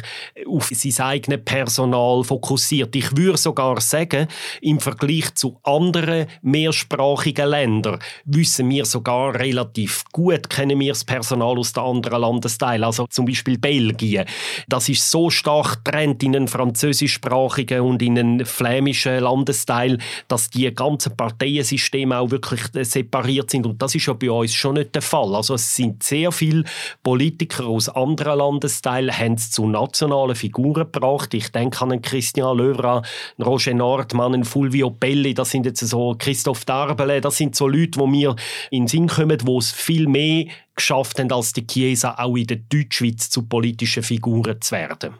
auf 0.47 0.71
sein 0.73 1.05
eigenes 1.05 1.45
Personal 1.45 2.23
fokussiert. 2.23 2.95
Ich 2.95 3.15
würde 3.15 3.37
sogar 3.37 3.79
sagen, 3.79 4.27
im 4.61 4.79
Vergleich 4.79 5.33
zu 5.35 5.59
anderen 5.63 6.27
mehrsprachigen 6.41 7.49
Ländern 7.49 7.99
wissen 8.25 8.69
wir 8.69 8.85
sogar 8.85 9.35
relativ 9.35 10.03
gut, 10.11 10.49
kennen 10.49 10.79
wir 10.79 10.91
das 10.91 11.03
Personal 11.03 11.57
aus 11.57 11.73
den 11.73 11.83
anderen 11.83 12.21
Landesteilen, 12.21 12.83
also 12.83 13.07
zum 13.07 13.25
Beispiel 13.25 13.57
Belgien. 13.57 14.25
Das 14.67 14.89
ist 14.89 15.09
so 15.09 15.29
stark 15.29 15.83
trennt 15.83 16.23
in 16.23 16.35
einen 16.35 16.47
französischsprachigen 16.47 17.81
und 17.81 18.01
in 18.01 18.17
einen 18.17 18.45
flämischen 18.45 19.19
Landesteil, 19.19 19.97
dass 20.27 20.49
die 20.49 20.73
ganzen 20.73 21.15
Parteiensysteme 21.15 22.17
auch 22.17 22.31
wirklich 22.31 22.61
separiert 22.81 23.49
sind 23.49 23.65
und 23.65 23.81
das 23.81 23.95
ist 23.95 24.05
ja 24.05 24.13
bei 24.13 24.31
uns 24.31 24.53
schon 24.53 24.75
nicht 24.75 24.95
der 24.95 25.01
Fall. 25.01 25.35
Also 25.35 25.55
es 25.55 25.75
sind 25.75 26.03
sehr 26.03 26.31
viele 26.31 26.63
Politiker 27.03 27.65
aus 27.67 27.89
anderen 27.89 28.37
Landesteilen 28.39 29.17
haben 29.17 29.33
es 29.33 29.51
zu 29.51 29.67
nationalen 29.67 30.35
Figuren 30.35 30.91
gebracht. 30.91 31.33
Ich 31.33 31.49
denke 31.51 31.81
an 31.81 32.01
Christian 32.01 32.57
Löwra, 32.57 33.01
Roger 33.43 33.73
Nordmann, 33.73 34.27
an 34.27 34.28
einen 34.33 34.45
Fulvio 34.45 34.89
Belli, 34.89 35.33
das 35.33 35.51
sind 35.51 35.65
jetzt 35.65 35.79
so 35.79 36.15
Christoph 36.17 36.65
Darbele, 36.65 37.21
das 37.21 37.37
sind 37.37 37.55
so 37.55 37.67
Leute, 37.67 37.99
wo 37.99 38.07
mir 38.07 38.35
in 38.71 38.83
den 38.83 38.87
Sinn 38.87 39.07
kommen, 39.07 39.37
wo 39.43 39.59
es 39.59 39.71
viel 39.71 40.07
mehr 40.07 40.45
geschafft 40.75 41.19
haben, 41.19 41.31
als 41.31 41.53
die 41.53 41.67
Chiesa 41.67 42.15
auch 42.17 42.35
in 42.35 42.47
der 42.47 42.57
Deutschschweiz 42.57 43.29
zu 43.29 43.43
politischen 43.43 44.03
Figuren 44.03 44.61
zu 44.61 44.75
werden. 44.75 45.15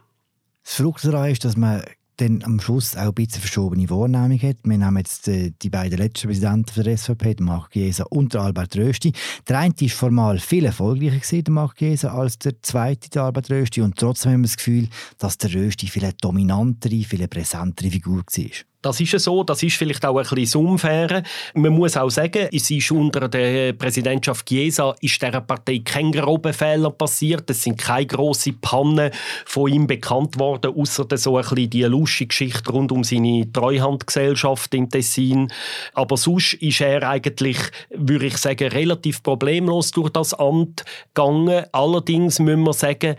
Das 0.64 0.76
Verrückte 0.76 1.12
daran 1.12 1.32
ist, 1.32 1.46
dass 1.46 1.58
man 1.58 1.84
dann 2.20 2.44
am 2.44 2.60
Schluss 2.60 2.96
auch 2.96 3.08
ein 3.08 3.14
bisschen 3.14 3.42
verschobene 3.42 3.90
Wahrnehmung 3.90 4.42
hat. 4.42 4.58
Wir 4.64 4.86
haben 4.86 4.98
jetzt 4.98 5.28
äh, 5.28 5.52
die 5.62 5.70
beiden 5.70 5.98
letzten 5.98 6.28
Präsidenten 6.28 6.84
der 6.84 6.98
SVP, 6.98 7.38
Marc 7.40 7.72
Chiesa 7.72 8.04
und 8.10 8.36
Albert 8.36 8.76
Rösti. 8.76 9.14
Der 9.48 9.60
eine 9.60 9.74
war 9.74 9.90
formal 9.90 10.40
viel 10.40 10.66
erfolgreicher 10.66 11.20
gewesen, 11.20 11.54
Marc 11.54 11.78
Chiesa, 11.78 12.14
als 12.14 12.38
der 12.40 12.62
zweite, 12.62 13.10
der 13.10 13.24
Albert 13.24 13.50
Rösti. 13.50 13.82
Und 13.82 13.98
trotzdem 13.98 14.34
haben 14.34 14.42
wir 14.42 14.48
das 14.48 14.58
Gefühl, 14.58 14.90
dass 15.18 15.38
der 15.38 15.54
Rösti 15.54 15.88
viel 15.88 16.10
dominantere, 16.20 17.04
viel 17.04 17.28
präsentere 17.28 17.90
Figur 17.90 18.18
war. 18.18 18.50
Das 18.81 19.02
ist 19.02 19.20
so, 19.20 19.44
das 19.44 19.62
ist 19.62 19.76
vielleicht 19.76 20.06
auch 20.06 20.18
ein 20.18 20.26
bisschen 20.36 20.66
unfair. 20.66 21.24
Man 21.54 21.74
muss 21.74 21.98
auch 21.98 22.10
sagen, 22.10 22.48
es 22.54 22.72
ist 22.72 22.92
unter 22.92 23.28
der 23.28 23.74
Präsidentschaft 23.74 24.46
Chiesa 24.48 24.96
ist 25.02 25.22
dieser 25.22 25.42
Partei 25.42 25.81
kein 25.84 26.14
grober 26.14 26.54
Fehler 26.54 26.90
passiert. 26.90 27.50
Es 27.50 27.64
sind 27.64 27.78
keine 27.78 28.06
grossen 28.06 28.57
Pannen 28.62 29.12
von 29.45 29.69
ihm 29.69 29.86
bekannt 29.86 30.40
worden, 30.40 30.74
außer 30.74 31.06
so 31.18 31.38
ein 31.38 31.44
bisschen 31.44 31.69
die 31.69 31.83
lustige 31.83 32.30
Geschichte 32.30 32.71
rund 32.71 32.94
um 32.94 33.04
seine 33.04 33.52
Treuhandgesellschaft 33.52 34.74
im 34.74 34.90
Tessin. 34.90 35.52
Aber 35.94 36.16
sonst 36.16 36.54
ist 36.54 36.80
er 36.80 37.04
eigentlich, 37.04 37.57
würde 37.90 38.28
ich 38.28 38.38
sagen, 38.38 38.69
relativ 38.69 39.21
problemlos 39.24 39.92
durch 39.92 40.09
das 40.12 40.33
Amt 40.33 40.86
gegangen. 41.14 41.66
Allerdings 41.74 42.40
müssen 42.40 42.64
wir 42.64 42.74
sagen, 42.74 43.18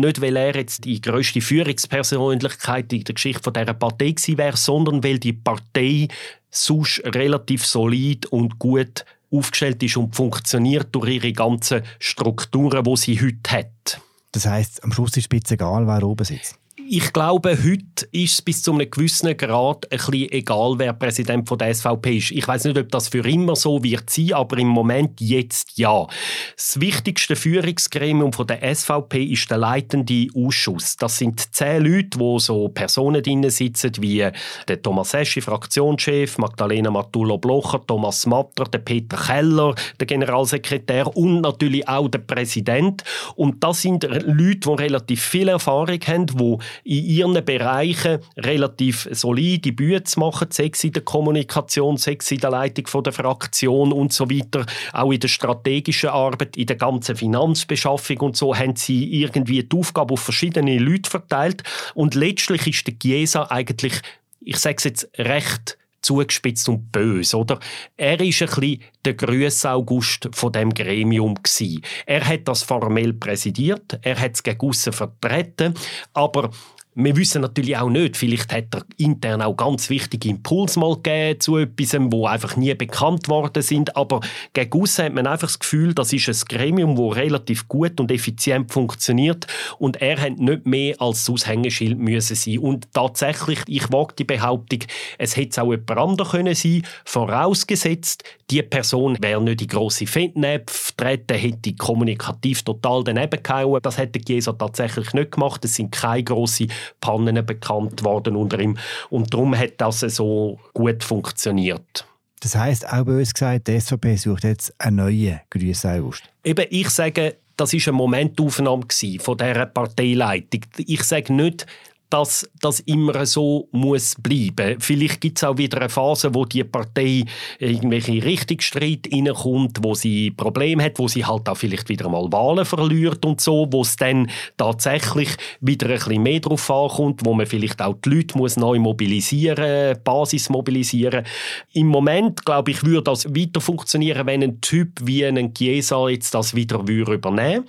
nicht, 0.00 0.20
weil 0.20 0.36
er 0.36 0.54
jetzt 0.56 0.84
die 0.84 1.00
größte 1.00 1.40
Führungspersönlichkeit 1.40 2.92
in 2.92 3.04
der 3.04 3.14
Geschichte 3.14 3.52
dieser 3.52 3.74
Partei 3.74 4.12
gewesen 4.12 4.38
wäre, 4.38 4.56
sondern 4.56 5.04
weil 5.04 5.18
die 5.18 5.32
Partei 5.32 6.08
sonst 6.50 7.02
relativ 7.04 7.64
solid 7.64 8.26
und 8.26 8.58
gut 8.58 9.04
aufgestellt 9.32 9.82
ist 9.82 9.96
und 9.96 10.16
funktioniert 10.16 10.88
durch 10.92 11.08
ihre 11.08 11.32
ganzen 11.32 11.82
Strukturen, 11.98 12.84
die 12.84 12.96
sie 12.96 13.20
heute 13.20 13.50
hat. 13.50 14.00
Das 14.32 14.46
heißt, 14.46 14.82
am 14.84 14.92
Schluss 14.92 15.16
ist 15.16 15.32
es 15.32 15.50
egal, 15.50 15.86
wer 15.86 16.02
oben 16.02 16.24
sitzt 16.24 16.60
ich 16.92 17.12
glaube, 17.12 17.50
heute 17.50 18.08
ist 18.10 18.32
es 18.32 18.42
bis 18.42 18.64
zu 18.64 18.72
einem 18.72 18.90
gewissen 18.90 19.36
Grad 19.36 19.86
ein 19.92 19.96
bisschen 19.96 20.32
egal, 20.32 20.74
wer 20.76 20.92
Präsident 20.92 21.48
von 21.48 21.56
der 21.56 21.72
SVP 21.72 22.16
ist. 22.16 22.32
Ich 22.32 22.48
weiß 22.48 22.64
nicht, 22.64 22.76
ob 22.76 22.90
das 22.90 23.06
für 23.06 23.24
immer 23.28 23.54
so 23.54 23.80
wird 23.84 24.10
sein, 24.10 24.32
aber 24.32 24.58
im 24.58 24.66
Moment 24.66 25.20
jetzt 25.20 25.78
ja. 25.78 26.08
Das 26.56 26.80
wichtigste 26.80 27.36
Führungsgremium 27.36 28.32
von 28.32 28.48
der 28.48 28.74
SVP 28.74 29.22
ist 29.22 29.48
der 29.52 29.58
leitende 29.58 30.26
Ausschuss. 30.34 30.96
Das 30.96 31.16
sind 31.16 31.54
zehn 31.54 31.84
Leute, 31.84 32.18
wo 32.18 32.40
so 32.40 32.68
Personen 32.70 33.22
drin 33.22 33.48
sitzen 33.50 33.92
wie 34.00 34.26
der 34.66 34.82
Thomas 34.82 35.14
Eschi, 35.14 35.42
Fraktionschef, 35.42 36.38
Magdalena 36.38 36.90
Matullo-Blocher, 36.90 37.86
Thomas 37.86 38.26
Matter, 38.26 38.64
der 38.64 38.78
Peter 38.80 39.16
Keller, 39.16 39.76
der 40.00 40.08
Generalsekretär 40.08 41.16
und 41.16 41.42
natürlich 41.42 41.86
auch 41.86 42.08
der 42.08 42.18
Präsident. 42.18 43.04
Und 43.36 43.62
das 43.62 43.82
sind 43.82 44.02
Leute, 44.02 44.70
die 44.70 44.82
relativ 44.82 45.22
viel 45.22 45.46
Erfahrung 45.46 46.00
haben, 46.08 46.26
die 46.26 46.58
in 46.84 47.04
ihren 47.04 47.44
Bereichen 47.44 48.18
relativ 48.36 49.08
solide 49.12 49.72
Bühne 49.72 50.02
zu 50.04 50.20
machen, 50.20 50.48
sechs 50.50 50.84
in 50.84 50.92
der 50.92 51.02
Kommunikation, 51.02 51.96
sechs 51.96 52.30
in 52.30 52.38
der 52.38 52.50
Leitung 52.50 53.02
der 53.02 53.12
Fraktion 53.12 53.92
und 53.92 54.12
so 54.12 54.30
weiter, 54.30 54.66
auch 54.92 55.12
in 55.12 55.20
der 55.20 55.28
strategischen 55.28 56.10
Arbeit, 56.10 56.56
in 56.56 56.66
der 56.66 56.76
ganzen 56.76 57.16
Finanzbeschaffung 57.16 58.18
und 58.18 58.36
so, 58.36 58.56
haben 58.56 58.76
sie 58.76 59.22
irgendwie 59.22 59.62
die 59.62 59.78
Aufgabe 59.78 60.14
auf 60.14 60.20
verschiedene 60.20 60.78
Leute 60.78 61.10
verteilt. 61.10 61.62
Und 61.94 62.14
letztlich 62.14 62.66
ist 62.66 62.86
der 62.86 62.98
Chiesa 62.98 63.46
eigentlich, 63.50 63.94
ich 64.40 64.56
sage 64.56 64.76
es 64.78 64.84
jetzt 64.84 65.10
recht 65.18 65.76
zugespitzt 66.02 66.68
und 66.68 66.90
böse, 66.92 67.36
oder? 67.36 67.58
Er 67.96 68.20
ist 68.20 68.42
ein 68.42 68.48
bisschen 68.48 68.82
der 69.04 69.14
Grüß 69.14 69.66
August 69.66 70.28
von 70.32 70.52
dem 70.52 70.72
Gremium 70.72 71.34
gewesen. 71.34 71.82
Er 72.06 72.26
hat 72.26 72.48
das 72.48 72.62
formell 72.62 73.12
präsidiert, 73.12 73.98
er 74.02 74.18
hat 74.18 74.34
es 74.34 74.42
gegen 74.42 74.72
vertreten, 74.72 75.74
aber 76.12 76.50
wir 76.94 77.16
wissen 77.16 77.42
natürlich 77.42 77.76
auch 77.76 77.88
nicht, 77.88 78.16
vielleicht 78.16 78.52
hat 78.52 78.74
er 78.74 78.84
intern 78.96 79.42
auch 79.42 79.56
ganz 79.56 79.90
wichtige 79.90 80.28
Impulse 80.28 80.80
mal 80.80 80.96
gegeben 80.96 81.40
zu 81.40 81.56
etwas, 81.56 81.96
wo 82.10 82.26
einfach 82.26 82.56
nie 82.56 82.74
bekannt 82.74 83.28
worden 83.28 83.62
sind, 83.62 83.96
aber 83.96 84.20
gegen 84.52 84.82
aussen 84.82 85.04
hat 85.04 85.14
man 85.14 85.26
einfach 85.26 85.48
das 85.48 85.60
Gefühl, 85.60 85.94
das 85.94 86.12
ist 86.12 86.28
ein 86.28 86.56
Gremium, 86.56 86.96
das 86.96 87.16
relativ 87.16 87.68
gut 87.68 88.00
und 88.00 88.10
effizient 88.10 88.72
funktioniert 88.72 89.46
und 89.78 90.02
er 90.02 90.20
hat 90.20 90.38
nicht 90.38 90.66
mehr 90.66 91.00
als 91.00 91.24
das 91.24 91.30
Aushängeschild 91.30 91.98
müssen 91.98 92.34
sein 92.34 92.58
und 92.58 92.92
tatsächlich, 92.92 93.60
ich 93.68 93.92
wage 93.92 94.14
die 94.18 94.24
Behauptung, 94.24 94.80
es 95.18 95.36
hätte 95.36 95.62
auch 95.62 95.70
jemand 95.70 95.90
anderes 95.92 96.30
können 96.32 96.54
sein, 96.54 96.82
vorausgesetzt, 97.04 98.24
die 98.50 98.62
Person 98.62 99.16
wäre 99.20 99.40
nicht 99.40 99.62
in 99.62 99.68
grosse 99.68 100.06
Fettnäpfe 100.06 100.92
treten, 100.96 101.36
hätte 101.36 101.74
kommunikativ 101.74 102.62
total 102.62 103.04
daneben 103.04 103.42
gehauen. 103.42 103.80
Das 103.82 103.96
hätte 103.96 104.20
Chiesa 104.20 104.52
tatsächlich 104.52 105.12
nicht 105.12 105.32
gemacht. 105.32 105.64
Es 105.64 105.76
sind 105.76 105.92
keine 105.92 106.24
grossen 106.24 106.70
Pannen 107.00 107.44
bekannt 107.44 108.04
worden 108.04 108.36
unter 108.36 108.58
ihm. 108.58 108.76
Und 109.08 109.32
darum 109.32 109.56
hat 109.56 109.74
das 109.78 110.00
so 110.00 110.58
gut 110.74 111.04
funktioniert. 111.04 112.06
Das 112.40 112.54
heißt 112.54 112.88
auch 112.88 113.04
bei 113.04 113.18
uns 113.18 113.34
gesagt, 113.34 113.68
die 113.68 113.78
SVP 113.78 114.16
sucht 114.16 114.44
jetzt 114.44 114.74
einen 114.78 114.96
neuen 114.96 115.40
Grüße 115.50 115.90
August. 115.90 116.22
Eben, 116.42 116.64
ich 116.70 116.88
sage, 116.88 117.36
das 117.56 117.74
ist 117.74 117.86
eine 117.88 117.98
Momentaufnahme 117.98 118.86
von 119.18 119.36
dieser 119.36 119.66
Parteileitung. 119.66 120.62
Ich 120.78 121.02
sage 121.02 121.32
nicht, 121.32 121.66
dass 122.10 122.48
das 122.60 122.80
immer 122.80 123.24
so 123.24 123.68
muss 123.70 124.16
bleiben. 124.20 124.80
Vielleicht 124.80 125.20
gibt 125.20 125.38
es 125.38 125.44
auch 125.44 125.56
wieder 125.56 125.78
eine 125.78 125.88
Phase, 125.88 126.34
wo 126.34 126.44
die 126.44 126.64
Partei 126.64 127.24
irgendwelche 127.58 128.22
Richtungsstreit 128.24 129.08
reinkommt, 129.12 129.78
wo 129.82 129.94
sie 129.94 130.32
Probleme 130.32 130.82
hat, 130.82 130.98
wo 130.98 131.06
sie 131.06 131.24
halt 131.24 131.48
auch 131.48 131.56
vielleicht 131.56 131.88
wieder 131.88 132.08
mal 132.08 132.30
Wahlen 132.32 132.64
verliert 132.64 133.24
und 133.24 133.40
so, 133.40 133.68
wo 133.70 133.82
es 133.82 133.94
dann 133.94 134.28
tatsächlich 134.56 135.30
wieder 135.60 135.88
ein 135.88 135.94
bisschen 135.94 136.22
mehr 136.22 136.40
drauf 136.40 136.68
ankommt, 136.68 137.20
wo 137.24 137.32
man 137.32 137.46
vielleicht 137.46 137.80
auch 137.80 137.94
die 138.04 138.10
Leute 138.10 138.36
muss 138.36 138.56
neu 138.56 138.80
mobilisieren, 138.80 139.96
Basis 140.02 140.50
mobilisieren. 140.50 141.24
Im 141.72 141.86
Moment, 141.86 142.44
glaube 142.44 142.72
ich, 142.72 142.84
würde 142.84 143.04
das 143.04 143.26
weiter 143.26 143.60
funktionieren, 143.60 144.26
wenn 144.26 144.42
ein 144.42 144.60
Typ 144.60 144.98
wie 145.02 145.24
ein 145.24 145.54
Chiesa 145.54 146.08
jetzt 146.08 146.34
das 146.34 146.56
wieder 146.56 146.80
übernehmen 146.80 147.64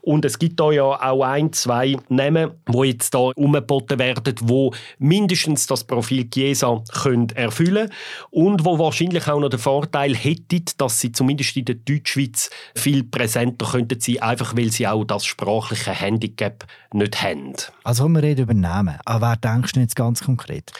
Und 0.00 0.24
es 0.24 0.38
gibt 0.38 0.58
da 0.58 0.70
ja 0.72 0.84
auch 0.84 1.22
ein, 1.22 1.52
zwei 1.52 1.96
Namen, 2.08 2.52
wo 2.66 2.84
jetzt 2.84 3.14
da 3.14 3.30
umgebaut 3.36 3.73
angeboten 3.74 3.98
werden, 3.98 4.34
wo 4.42 4.72
mindestens 4.98 5.66
das 5.66 5.84
Profil 5.84 6.28
Chiesa 6.28 6.82
können 6.92 7.28
erfüllen 7.30 7.90
und 8.30 8.64
wo 8.64 8.78
wahrscheinlich 8.78 9.28
auch 9.28 9.40
noch 9.40 9.48
den 9.48 9.58
Vorteil 9.58 10.14
hätten, 10.14 10.64
dass 10.78 11.00
sie 11.00 11.12
zumindest 11.12 11.56
in 11.56 11.64
der 11.64 11.76
Deutschschweiz 11.76 12.50
viel 12.74 13.04
präsenter 13.04 13.66
könnten 13.66 14.00
sein, 14.00 14.22
einfach 14.22 14.56
weil 14.56 14.70
sie 14.70 14.86
auch 14.86 15.04
das 15.04 15.24
sprachliche 15.24 15.92
Handicap 15.92 16.64
nicht 16.92 17.22
haben. 17.22 17.54
Also 17.82 18.08
wir 18.08 18.22
reden 18.22 18.42
über 18.42 18.54
Namen. 18.54 18.98
An 19.04 19.20
wer 19.20 19.36
denkst 19.36 19.72
du 19.72 19.80
jetzt 19.80 19.96
ganz 19.96 20.22
konkret? 20.22 20.72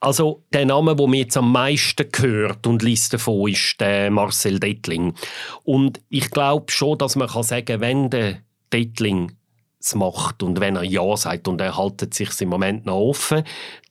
Also 0.00 0.42
der 0.52 0.66
Name, 0.66 0.96
der 0.96 1.06
mir 1.06 1.20
jetzt 1.20 1.36
am 1.36 1.52
meisten 1.52 2.10
gehört 2.10 2.66
und 2.66 2.82
liest 2.82 3.14
davon, 3.14 3.48
ist 3.48 3.80
der 3.80 4.10
Marcel 4.10 4.58
Dettling. 4.58 5.14
Und 5.62 6.00
ich 6.08 6.28
glaube 6.30 6.72
schon, 6.72 6.98
dass 6.98 7.14
man 7.14 7.28
kann 7.28 7.44
sagen, 7.44 7.80
wenn 7.80 8.10
der 8.10 8.38
Dettling 8.72 9.30
es 9.84 9.94
macht 9.94 10.42
und 10.42 10.60
wenn 10.60 10.76
er 10.76 10.84
Ja 10.84 11.16
sagt 11.16 11.48
und 11.48 11.60
er 11.60 11.76
haltet 11.76 12.14
sich 12.14 12.40
im 12.40 12.48
Moment 12.48 12.86
noch 12.86 12.98
offen, 12.98 13.44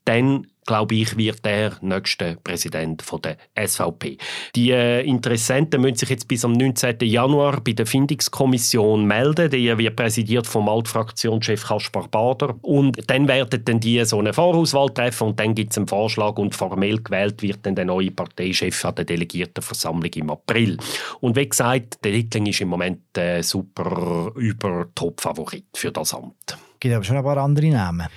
dann 0.05 0.47
glaube 0.65 0.95
ich, 0.95 1.17
wird 1.17 1.43
der 1.43 1.73
nächste 1.81 2.37
Präsident 2.43 3.03
der 3.23 3.37
SVP. 3.67 4.17
Die 4.55 4.71
äh, 4.71 5.01
Interessenten 5.01 5.81
müssen 5.81 5.97
sich 5.97 6.09
jetzt 6.09 6.27
bis 6.27 6.45
am 6.45 6.53
19. 6.53 6.97
Januar 7.01 7.61
bei 7.61 7.73
der 7.73 7.85
Findungskommission 7.85 9.05
melden. 9.05 9.49
Die 9.49 9.77
wird 9.77 9.95
präsidiert 9.95 10.47
vom 10.47 10.69
Altfraktionschef 10.69 11.65
Kaspar 11.65 12.07
Bader. 12.07 12.55
Und 12.61 12.97
dann 13.09 13.27
werden 13.27 13.79
die 13.79 14.03
so 14.05 14.19
eine 14.19 14.33
Vorauswahl 14.33 14.89
treffen 14.89 15.29
und 15.29 15.39
dann 15.39 15.55
gibt 15.55 15.71
es 15.71 15.77
einen 15.77 15.87
Vorschlag 15.87 16.37
und 16.37 16.55
formell 16.55 17.01
gewählt 17.01 17.41
wird 17.41 17.65
dann 17.65 17.75
der 17.75 17.85
neue 17.85 18.11
Parteichef 18.11 18.85
an 18.85 18.95
der 18.95 19.05
Delegiertenversammlung 19.05 20.11
im 20.13 20.29
April. 20.29 20.77
Und 21.19 21.35
wie 21.35 21.49
gesagt, 21.49 22.03
der 22.03 22.11
Littling 22.11 22.47
ist 22.47 22.61
im 22.61 22.69
Moment 22.69 23.17
äh, 23.17 23.41
super 23.41 24.31
über 24.35 24.87
Top-Favorit 24.95 25.65
für 25.75 25.91
das 25.91 26.13
Amt. 26.13 26.57
Es 26.81 26.83
gibt 26.83 26.95
aber 26.95 27.03
schon 27.03 27.17
ein 27.17 27.23
paar 27.23 27.37
andere 27.37 27.67
Namen. 27.67 28.07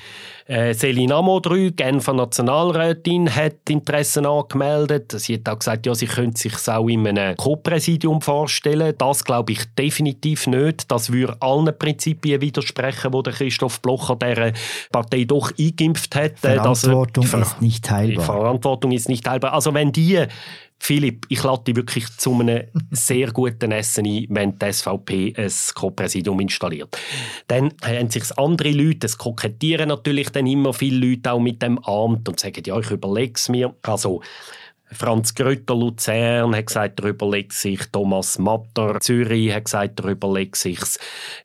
Äh, 0.47 0.73
Selina 0.73 1.21
Modrü, 1.21 1.73
Genfer 1.73 2.15
Nationalrätin, 2.15 3.29
hat 3.35 3.69
Interessen 3.69 4.25
angemeldet. 4.25 5.13
Sie 5.13 5.35
hat 5.35 5.47
auch 5.51 5.59
gesagt, 5.59 5.85
ja, 5.85 5.95
sie 5.95 6.07
könnte 6.07 6.41
sich 6.41 6.55
auch 6.67 6.89
in 6.89 7.07
einem 7.07 7.37
Co-Präsidium 7.37 8.23
vorstellen. 8.23 8.95
Das 8.97 9.23
glaube 9.23 9.53
ich 9.53 9.67
definitiv 9.75 10.47
nicht. 10.47 10.91
Das 10.91 11.13
würde 11.13 11.37
allen 11.41 11.77
Prinzipien 11.79 12.41
widersprechen, 12.41 13.13
die 13.13 13.31
Christoph 13.33 13.83
Blocher 13.83 14.17
dieser 14.17 14.53
Partei 14.91 15.25
doch 15.25 15.53
eingeimpft 15.59 16.17
hat. 16.17 16.39
Verantwortung 16.39 17.25
dass 17.25 17.35
er, 17.35 17.41
ist 17.43 17.61
nicht 17.61 17.85
teilbar. 17.85 18.25
Verantwortung 18.25 18.93
ist 18.93 19.11
nicht 19.11 19.27
teilbar. 19.27 19.53
Also 19.53 19.75
wenn 19.75 19.93
die 19.93 20.27
Philipp, 20.87 21.25
ich 21.31 21.43
lade 21.43 21.65
dich 21.65 21.77
wirklich 21.77 22.15
zu 22.19 22.39
einem 22.39 22.65
sehr 22.91 23.33
guten 23.33 23.73
Essen 23.73 24.05
ein, 24.05 24.27
wenn 24.29 24.59
die 24.59 24.71
SVP 24.71 25.33
ein 25.35 25.51
Co-Präsidium 25.75 26.39
installiert. 26.41 26.95
Dann 27.47 27.73
haben 27.83 28.11
sich 28.11 28.25
andere 28.37 28.71
Leute, 28.71 29.07
es 29.07 29.17
kokettieren 29.17 29.89
natürlich 29.89 30.29
dann 30.29 30.47
immer 30.47 30.75
viele 30.75 31.07
Leute 31.07 31.33
auch 31.33 31.41
mit 31.41 31.63
dem 31.63 31.79
Amt 31.79 32.29
und 32.29 32.39
sagen, 32.39 32.63
ja, 32.67 32.79
ich 32.79 32.91
überlege 32.91 33.33
es 33.35 33.49
mir. 33.49 33.75
Also, 33.81 34.21
Franz 34.93 35.35
Grütter 35.35 35.75
Luzern 35.75 36.55
hat 36.55 36.67
gesagt, 36.67 37.01
er 37.01 37.07
überlegt 37.09 37.53
sich. 37.53 37.81
Thomas 37.91 38.39
Matter 38.39 39.01
Zürich 39.01 39.53
hat 39.53 39.65
gesagt, 39.65 40.01
er 40.01 40.11
überlegt 40.11 40.57
sich. 40.57 40.79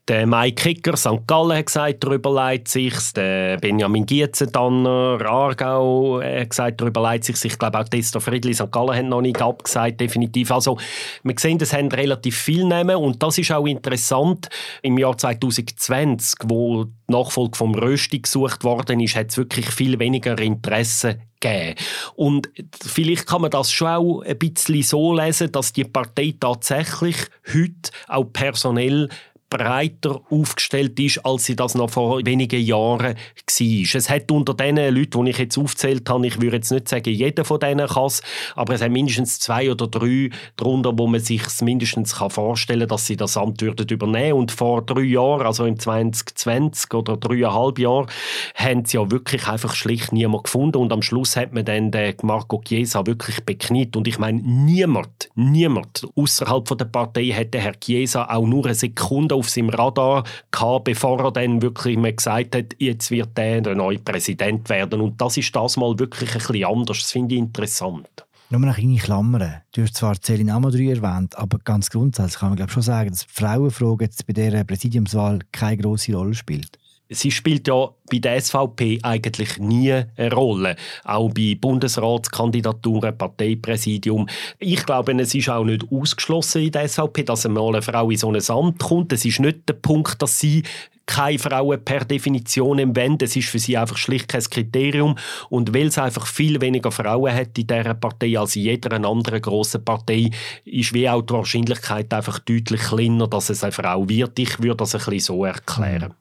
Der 0.07 0.27
Mike 0.27 0.61
Kicker 0.61 0.97
St. 0.97 1.25
Gallen 1.25 1.57
hat 1.57 1.67
gesagt, 1.67 2.03
er 2.03 2.11
überlegt 2.11 2.67
sich. 2.67 2.93
Der 3.13 3.57
Benjamin 3.57 4.05
Gietzentanner 4.05 5.19
Aargau 5.25 6.21
hat 6.21 6.49
gesagt, 6.49 6.81
er 6.81 6.87
überlegt 6.87 7.23
sich. 7.23 7.43
Ich 7.43 7.57
glaube 7.57 7.79
auch 7.79 7.89
Testa 7.89 8.19
Friedli 8.19 8.53
St. 8.53 8.71
Gallen 8.71 8.95
hat 8.95 9.05
noch 9.05 9.21
nicht 9.21 9.41
abgesagt, 9.41 9.99
definitiv. 9.99 10.51
Also 10.51 10.77
wir 11.23 11.35
sehen, 11.37 11.57
das 11.57 11.73
haben 11.73 11.87
relativ 11.89 12.37
viel 12.37 12.65
nehmen 12.65 12.97
und 12.97 13.23
das 13.23 13.37
ist 13.37 13.51
auch 13.51 13.65
interessant. 13.65 14.49
Im 14.81 14.97
Jahr 14.97 15.17
2020, 15.17 16.39
wo 16.45 16.87
Nachfolge 17.09 17.57
vom 17.57 17.75
Rösti 17.75 18.19
gesucht 18.19 18.63
worden 18.63 18.99
ist, 18.99 19.15
hat 19.15 19.29
es 19.29 19.37
wirklich 19.37 19.69
viel 19.69 19.99
weniger 19.99 20.37
Interesse 20.39 21.19
geben. 21.39 21.75
Und 22.15 22.49
vielleicht 22.81 23.27
kann 23.27 23.41
man 23.41 23.51
das 23.51 23.71
schon 23.71 23.87
auch 23.87 24.21
ein 24.21 24.37
bisschen 24.37 24.83
so 24.83 25.13
lesen, 25.15 25.51
dass 25.51 25.73
die 25.73 25.85
Partei 25.85 26.35
tatsächlich 26.39 27.15
heute 27.53 27.91
auch 28.07 28.25
personell 28.25 29.09
breiter 29.49 30.21
aufgestellt 30.29 30.99
ist, 30.99 31.25
als 31.25 31.45
sie 31.45 31.55
das 31.55 31.75
noch 31.75 31.89
vor 31.89 32.25
wenigen 32.25 32.61
Jahren 32.61 33.15
war. 33.15 33.95
Es 33.95 34.09
hat 34.09 34.31
unter 34.31 34.53
den 34.53 34.75
Leuten, 34.75 35.25
die 35.25 35.31
ich 35.31 35.37
jetzt 35.37 35.57
aufgezählt 35.57 36.09
habe, 36.09 36.27
ich 36.27 36.39
würde 36.39 36.57
jetzt 36.57 36.71
nicht 36.71 36.87
sagen, 36.87 37.09
jeder 37.11 37.43
von 37.43 37.59
denen 37.59 37.87
kann 37.87 38.05
es, 38.05 38.21
aber 38.55 38.73
es 38.75 38.79
sind 38.79 38.93
mindestens 38.93 39.39
zwei 39.39 39.71
oder 39.71 39.87
drei 39.87 40.29
darunter, 40.55 40.97
wo 40.97 41.07
man 41.07 41.19
sich 41.19 41.41
mindestens 41.61 42.13
vorstellen 42.13 42.81
kann, 42.81 42.89
dass 42.89 43.07
sie 43.07 43.17
das 43.17 43.37
Amt 43.37 43.61
würden 43.61 43.87
übernehmen 43.89 44.33
Und 44.33 44.51
vor 44.51 44.83
drei 44.83 45.01
Jahren, 45.01 45.45
also 45.45 45.65
im 45.65 45.79
2020 45.79 46.93
oder 46.93 47.17
dreieinhalb 47.17 47.79
Jahren, 47.79 48.07
haben 48.55 48.85
sie 48.85 48.97
ja 48.97 49.09
wirklich 49.09 49.47
einfach 49.47 49.73
schlicht 49.73 50.11
niemand 50.11 50.43
gefunden 50.45 50.77
und 50.77 50.93
am 50.93 51.01
Schluss 51.01 51.35
hat 51.35 51.53
man 51.53 51.65
dann 51.65 51.91
den 51.91 52.15
Marco 52.21 52.61
Chiesa 52.63 53.05
wirklich 53.05 53.43
bekniet. 53.45 53.95
Und 53.95 54.07
ich 54.07 54.19
meine, 54.19 54.41
niemand, 54.41 55.29
niemand 55.35 56.05
außerhalb 56.15 56.77
der 56.77 56.85
Partei 56.85 57.25
hätte 57.25 57.59
Herr 57.59 57.79
Chiesa 57.79 58.29
auch 58.29 58.45
nur 58.45 58.65
eine 58.65 58.75
Sekunde 58.75 59.38
auf 59.39 59.49
seinem 59.49 59.69
Radar 59.69 60.23
gehabt, 60.51 60.85
bevor 60.85 61.23
er 61.23 61.31
dann 61.31 61.61
wirklich 61.61 61.97
mal 61.97 62.13
gesagt 62.13 62.55
hat, 62.55 62.75
jetzt 62.77 63.11
wird 63.11 63.37
er 63.37 63.61
der 63.61 63.75
neue 63.75 63.99
Präsident 63.99 64.69
werden. 64.69 65.01
Und 65.01 65.19
das 65.19 65.37
ist 65.37 65.55
das 65.55 65.77
mal 65.77 65.97
wirklich 65.97 66.31
ein 66.33 66.39
bisschen 66.39 66.65
anders. 66.65 66.99
Das 66.99 67.11
finde 67.11 67.35
ich 67.35 67.41
interessant. 67.41 68.07
Nur 68.51 68.61
noch 68.61 68.77
eine 68.77 68.97
Klammern. 68.97 69.61
Du 69.73 69.83
hast 69.83 69.95
zwar 69.95 70.19
Celine 70.19 70.53
Amadou 70.53 70.79
erwähnt, 70.79 71.37
aber 71.37 71.59
ganz 71.59 71.89
grundsätzlich 71.89 72.39
kann 72.39 72.49
man 72.49 72.57
glaube 72.57 72.71
schon 72.71 72.81
sagen, 72.81 73.11
dass 73.11 73.27
die 73.27 73.33
Frauenfrage 73.33 74.05
jetzt 74.05 74.25
bei 74.25 74.33
dieser 74.33 74.63
Präsidiumswahl 74.63 75.39
keine 75.51 75.77
große 75.77 76.15
Rolle 76.15 76.33
spielt 76.33 76.79
sie 77.09 77.31
spielt 77.31 77.67
ja 77.67 77.89
bei 78.09 78.19
der 78.19 78.39
SVP 78.39 78.99
eigentlich 79.01 79.57
nie 79.57 79.91
eine 79.91 80.31
Rolle. 80.31 80.75
Auch 81.03 81.31
bei 81.31 81.57
Bundesratskandidaturen, 81.59 83.17
Parteipräsidium. 83.17 84.27
Ich 84.59 84.85
glaube, 84.85 85.13
es 85.19 85.33
ist 85.33 85.49
auch 85.49 85.65
nicht 85.65 85.85
ausgeschlossen 85.91 86.63
in 86.63 86.71
der 86.71 86.87
SVP, 86.87 87.23
dass 87.23 87.45
einmal 87.45 87.69
eine 87.69 87.81
Frau 87.81 88.09
in 88.09 88.17
so 88.17 88.31
ein 88.31 88.41
Amt 88.49 88.79
kommt. 88.79 89.13
Es 89.13 89.25
ist 89.25 89.39
nicht 89.39 89.67
der 89.67 89.73
Punkt, 89.73 90.21
dass 90.21 90.39
sie 90.39 90.63
keine 91.05 91.39
Frauen 91.39 91.83
per 91.83 92.05
Definition 92.05 92.95
wollen. 92.95 93.17
Das 93.17 93.35
ist 93.35 93.49
für 93.49 93.57
sie 93.57 93.75
einfach 93.75 93.97
schlicht 93.97 94.27
kein 94.27 94.43
Kriterium. 94.43 95.15
Und 95.49 95.73
weil 95.73 95.87
es 95.87 95.97
einfach 95.97 96.27
viel 96.27 96.61
weniger 96.61 96.91
Frauen 96.91 97.33
hat 97.33 97.57
in 97.57 97.65
dieser 97.65 97.95
Partei 97.95 98.37
als 98.37 98.55
in 98.55 98.63
jeder 98.63 98.93
anderen 98.93 99.41
grossen 99.41 99.83
Partei, 99.83 100.29
ist 100.65 100.93
wie 100.93 101.09
auch 101.09 101.23
die 101.23 101.33
Wahrscheinlichkeit 101.33 102.13
einfach 102.13 102.37
deutlich 102.37 102.81
kleiner, 102.81 103.27
dass 103.27 103.49
es 103.49 103.63
eine 103.63 103.71
Frau 103.71 104.07
wird. 104.07 104.37
Ich 104.37 104.61
würde 104.61 104.77
das 104.77 104.93
ein 104.93 104.99
bisschen 104.99 105.19
so 105.19 105.45
erklären. 105.45 106.13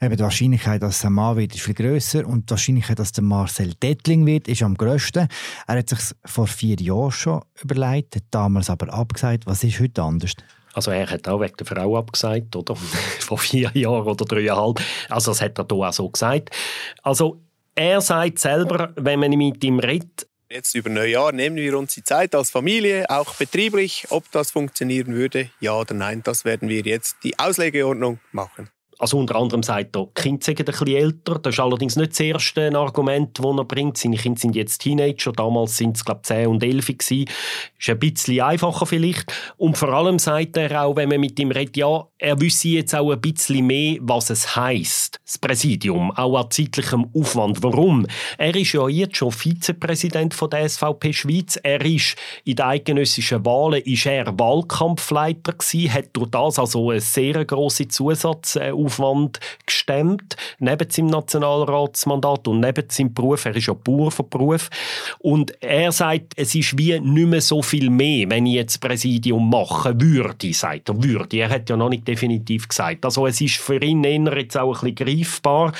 Eben 0.00 0.16
die 0.16 0.22
Wahrscheinlichkeit, 0.22 0.80
dass 0.82 0.98
es 0.98 1.04
ein 1.04 1.12
Mann 1.12 1.36
wird, 1.36 1.54
ist 1.54 1.62
viel 1.62 1.74
grösser 1.74 2.24
und 2.24 2.48
die 2.48 2.50
Wahrscheinlichkeit, 2.50 3.00
dass 3.00 3.10
der 3.10 3.24
Marcel 3.24 3.74
Dettling 3.74 4.26
wird, 4.26 4.46
ist 4.46 4.62
am 4.62 4.76
grössten. 4.76 5.26
Er 5.66 5.78
hat 5.78 5.88
sich 5.88 5.98
vor 6.24 6.46
vier 6.46 6.76
Jahren 6.80 7.10
schon 7.10 7.42
überlegt, 7.62 8.14
hat 8.14 8.22
damals 8.30 8.70
aber 8.70 8.92
abgesagt. 8.92 9.46
Was 9.46 9.64
ist 9.64 9.80
heute 9.80 10.02
anders? 10.02 10.34
Also 10.72 10.92
er 10.92 11.10
hat 11.10 11.26
auch 11.26 11.40
wegen 11.40 11.56
der 11.56 11.66
Frau 11.66 11.96
abgesagt, 11.96 12.54
oder? 12.54 12.76
Vor 13.18 13.38
vier 13.38 13.70
Jahren 13.74 14.06
oder 14.06 14.24
dreieinhalb. 14.24 14.80
Also 15.08 15.32
das 15.32 15.40
hat 15.40 15.58
er 15.58 15.66
hier 15.68 15.88
auch 15.88 15.92
so 15.92 16.08
gesagt. 16.08 16.50
Also 17.02 17.40
er 17.74 18.00
sagt 18.00 18.38
selber, 18.38 18.92
wenn 18.94 19.18
man 19.18 19.32
mit 19.32 19.64
ihm 19.64 19.80
redet, 19.80 20.28
Jetzt 20.50 20.74
über 20.74 20.88
Neujahr 20.88 21.32
nehmen 21.32 21.56
wir 21.56 21.78
uns 21.78 21.92
die 21.92 22.02
Zeit 22.02 22.34
als 22.34 22.50
Familie, 22.50 23.04
auch 23.10 23.34
betrieblich. 23.34 24.06
Ob 24.08 24.30
das 24.32 24.50
funktionieren 24.50 25.14
würde, 25.14 25.50
ja 25.60 25.74
oder 25.74 25.92
nein, 25.92 26.22
das 26.22 26.46
werden 26.46 26.70
wir 26.70 26.80
jetzt 26.80 27.16
die 27.22 27.38
Auslegeordnung 27.38 28.18
machen. 28.32 28.70
Also 28.98 29.16
unter 29.18 29.36
anderem 29.36 29.62
sagt 29.62 29.96
er, 29.96 30.08
Kinder 30.12 30.44
sind 30.44 30.58
ein 30.58 30.64
bisschen 30.64 30.88
älter. 30.88 31.38
Das 31.38 31.54
ist 31.54 31.60
allerdings 31.60 31.94
nicht 31.94 32.10
das 32.10 32.20
erste 32.20 32.76
Argument, 32.76 33.38
das 33.38 33.46
er 33.46 33.64
bringt. 33.64 33.96
Seine 33.96 34.16
Kinder 34.16 34.40
sind 34.40 34.56
jetzt 34.56 34.78
Teenager. 34.78 35.30
Damals 35.30 35.76
sind 35.76 35.96
es, 35.96 36.04
glaube 36.04 36.20
ich, 36.24 36.28
10 36.28 36.46
und 36.48 36.62
11 36.62 36.86
gewesen. 36.86 37.24
Ist 37.78 37.90
ein 37.90 37.98
bisschen 37.98 38.40
einfacher 38.40 38.86
vielleicht. 38.86 39.32
Und 39.56 39.78
vor 39.78 39.90
allem 39.90 40.18
sagt 40.18 40.56
er 40.56 40.82
auch, 40.82 40.96
wenn 40.96 41.08
man 41.08 41.20
mit 41.20 41.38
ihm 41.38 41.52
redet, 41.52 41.76
ja, 41.76 42.06
er 42.18 42.40
wüsste 42.40 42.68
jetzt 42.68 42.94
auch 42.96 43.12
ein 43.12 43.20
bisschen 43.20 43.64
mehr, 43.64 43.98
was 44.00 44.30
es 44.30 44.56
heisst, 44.56 45.20
das 45.24 45.38
Präsidium, 45.38 46.10
auch 46.10 46.36
an 46.36 46.50
zeitlichem 46.50 47.08
Aufwand. 47.14 47.62
Warum? 47.62 48.04
Er 48.36 48.56
ist 48.56 48.72
ja 48.72 48.88
jetzt 48.88 49.18
schon 49.18 49.30
Vizepräsident 49.30 50.34
von 50.34 50.50
der 50.50 50.68
SVP 50.68 51.12
Schweiz. 51.12 51.56
Er 51.62 51.84
ist 51.84 52.16
in 52.44 52.56
den 52.56 52.66
eidgenössischen 52.66 53.46
Wahlen 53.46 53.82
ist 53.82 54.06
er 54.06 54.36
Wahlkampfleiter 54.36 55.52
gewesen, 55.52 55.92
hat 55.92 56.08
durch 56.14 56.30
das 56.30 56.58
also 56.58 56.90
eine 56.90 57.00
sehr 57.00 57.44
grosse 57.44 57.86
Zusatz 57.86 58.56
Aufwand 58.88 59.38
gestemmt, 59.64 60.36
neben 60.58 60.90
seinem 60.90 61.08
Nationalratsmandat 61.08 62.48
und 62.48 62.60
neben 62.60 62.88
seinem 62.88 63.12
Beruf. 63.12 63.44
Er 63.44 63.54
ist 63.54 63.66
ja 63.66 63.74
Bauer 63.74 64.10
von 64.10 64.28
Beruf. 64.28 64.70
Und 65.18 65.52
er 65.62 65.92
sagt, 65.92 66.32
es 66.36 66.54
ist 66.54 66.76
wie 66.78 66.98
nicht 66.98 67.28
mehr 67.28 67.40
so 67.40 67.62
viel 67.62 67.90
mehr, 67.90 68.28
wenn 68.30 68.46
ich 68.46 68.54
jetzt 68.54 68.80
Präsidium 68.80 69.50
machen 69.50 70.00
würde, 70.00 70.52
sagt 70.52 70.88
er, 70.88 71.02
würde. 71.02 71.36
Er 71.36 71.50
hat 71.50 71.68
ja 71.70 71.76
noch 71.76 71.88
nicht 71.88 72.08
definitiv 72.08 72.68
gesagt. 72.68 73.04
Also 73.04 73.26
es 73.26 73.40
ist 73.40 73.56
für 73.56 73.82
ihn 73.82 74.04
eher 74.04 74.38
jetzt 74.38 74.56
auch 74.56 74.82
ein 74.82 74.94
bisschen 74.94 75.18
greifbar. 75.18 75.72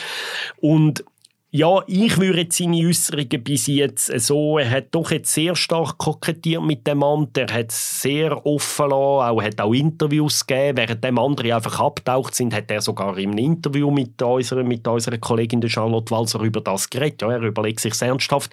Und 0.60 1.04
ja, 1.50 1.82
ich 1.86 2.18
würde 2.18 2.46
seine 2.50 2.86
Äußerungen 2.86 3.42
bis 3.42 3.68
jetzt 3.68 4.06
so, 4.20 4.58
er 4.58 4.70
hat 4.70 4.88
doch 4.90 5.10
jetzt 5.10 5.32
sehr 5.32 5.56
stark 5.56 5.96
kokettiert 5.96 6.62
mit 6.62 6.86
dem 6.86 7.02
Amt, 7.02 7.38
er 7.38 7.50
hat 7.50 7.72
sehr 7.72 8.44
offen 8.44 8.90
lassen, 8.90 8.92
auch, 8.92 9.42
hat 9.42 9.58
auch 9.58 9.72
Interviews 9.72 10.46
gegeben, 10.46 10.76
während 10.76 11.02
dem 11.02 11.18
andere 11.18 11.54
einfach 11.54 11.80
abtaucht 11.80 12.34
sind, 12.34 12.52
hat 12.52 12.70
er 12.70 12.82
sogar 12.82 13.16
im 13.16 13.38
Interview 13.38 13.90
mit 13.90 14.20
unserer, 14.20 14.62
mit 14.62 14.86
unserer 14.86 15.16
Kollegin 15.16 15.66
Charlotte 15.66 16.10
Walser 16.10 16.40
über 16.40 16.60
das 16.60 16.90
geredet. 16.90 17.22
Ja, 17.22 17.32
er 17.32 17.40
überlegt 17.40 17.80
sich 17.80 17.98
ernsthaft. 18.02 18.50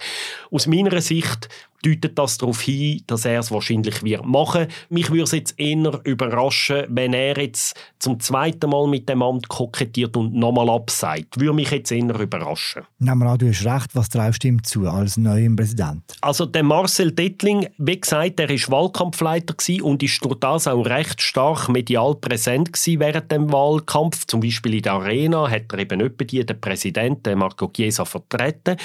Aus 0.50 0.66
meiner 0.66 1.02
Sicht 1.02 1.50
deutet 1.86 2.18
das 2.18 2.38
darauf 2.38 2.62
hin, 2.62 3.02
dass 3.08 3.26
er 3.26 3.40
es 3.40 3.52
wahrscheinlich 3.52 4.04
wird 4.04 4.26
machen. 4.26 4.68
Mich 4.90 5.10
würde 5.10 5.24
es 5.24 5.32
jetzt 5.32 5.60
eher 5.60 6.00
überraschen, 6.04 6.86
wenn 6.90 7.14
er 7.14 7.38
jetzt 7.38 7.76
zum 8.00 8.20
zweiten 8.20 8.70
Mal 8.70 8.88
mit 8.88 9.08
dem 9.08 9.22
Amt 9.22 9.48
kokettiert 9.48 10.18
und 10.18 10.34
nochmal 10.34 10.70
absagt. 10.70 11.40
Würde 11.40 11.54
mich 11.54 11.72
jetzt 11.72 11.92
eher 11.92 12.20
überraschen. 12.20 12.84
Nehmen 13.00 13.20
wir 13.20 13.28
an, 13.28 13.38
du 13.38 13.50
hast 13.50 13.66
recht, 13.66 13.96
was 13.96 14.10
traust 14.10 14.44
du 14.44 14.48
ihm 14.48 14.64
zu 14.64 14.88
als 14.88 15.18
neuem 15.18 15.56
Präsident? 15.56 16.04
Also 16.22 16.46
der 16.46 16.64
Marcel 16.64 17.12
Dettling, 17.12 17.68
wie 17.78 18.00
gesagt, 18.00 18.40
er 18.40 18.50
war 18.50 18.72
Wahlkampfleiter 18.72 19.56
und 19.84 20.02
ist 20.02 20.24
durch 20.24 20.36
das 20.40 20.68
auch 20.68 20.86
recht 20.86 21.22
stark 21.22 21.70
medial 21.70 22.16
präsent 22.16 22.70
während 22.86 23.32
dem 23.32 23.52
Wahlkampf. 23.52 24.26
Zum 24.26 24.40
Beispiel 24.40 24.76
in 24.76 24.82
der 24.82 24.94
Arena 24.94 25.50
hat 25.50 25.72
er 25.72 25.80
eben 25.80 26.12
die, 26.18 26.46
den 26.46 26.60
Präsidenten 26.60 27.38
Marco 27.38 27.68
Chiesa 27.68 28.06
vertreten. 28.06 28.78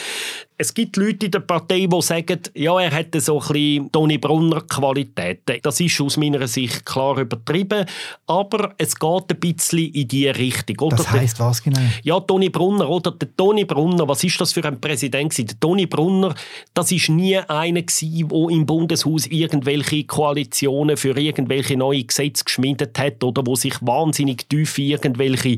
Es 0.56 0.74
gibt 0.74 0.98
Leute 0.98 1.26
in 1.26 1.32
der 1.32 1.40
Partei, 1.40 1.86
die 1.86 2.02
sagen, 2.02 2.40
ja, 2.54 2.78
er 2.78 2.89
hätte 2.90 3.20
so 3.20 3.40
ein 3.40 3.48
bisschen 3.48 3.92
Toni 3.92 4.18
Brunner 4.18 4.62
Qualitäten. 4.62 5.58
Das 5.62 5.80
ist 5.80 6.00
aus 6.00 6.16
meiner 6.16 6.46
Sicht 6.46 6.84
klar 6.84 7.18
übertrieben, 7.18 7.86
aber 8.26 8.74
es 8.78 8.94
geht 8.94 9.30
ein 9.30 9.40
bisschen 9.40 9.92
in 9.92 10.08
die 10.08 10.28
Richtung. 10.28 10.78
Oder 10.80 10.96
das 10.96 11.10
heisst 11.10 11.40
was 11.40 11.62
genau? 11.62 11.80
Ja, 12.02 12.20
Toni 12.20 12.48
Brunner, 12.48 12.88
oder 12.88 13.10
der 13.12 13.34
Toni 13.36 13.64
Brunner, 13.64 14.06
was 14.08 14.24
ist 14.24 14.40
das 14.40 14.52
für 14.52 14.64
ein 14.64 14.80
Präsident 14.80 15.30
gewesen? 15.30 15.46
Der 15.48 15.60
Toni 15.60 15.86
Brunner, 15.86 16.34
das 16.74 16.92
ist 16.92 17.08
nie 17.08 17.36
einer 17.38 17.82
gewesen, 17.82 18.28
der 18.28 18.48
im 18.50 18.66
Bundeshaus 18.66 19.26
irgendwelche 19.26 20.04
Koalitionen 20.04 20.96
für 20.96 21.16
irgendwelche 21.18 21.76
neue 21.76 22.04
Gesetze 22.04 22.44
geschmiedet 22.44 22.98
hat 22.98 23.22
oder 23.24 23.46
wo 23.46 23.56
sich 23.56 23.74
wahnsinnig 23.80 24.48
tief 24.48 24.78
in 24.78 24.90
irgendwelche 24.90 25.56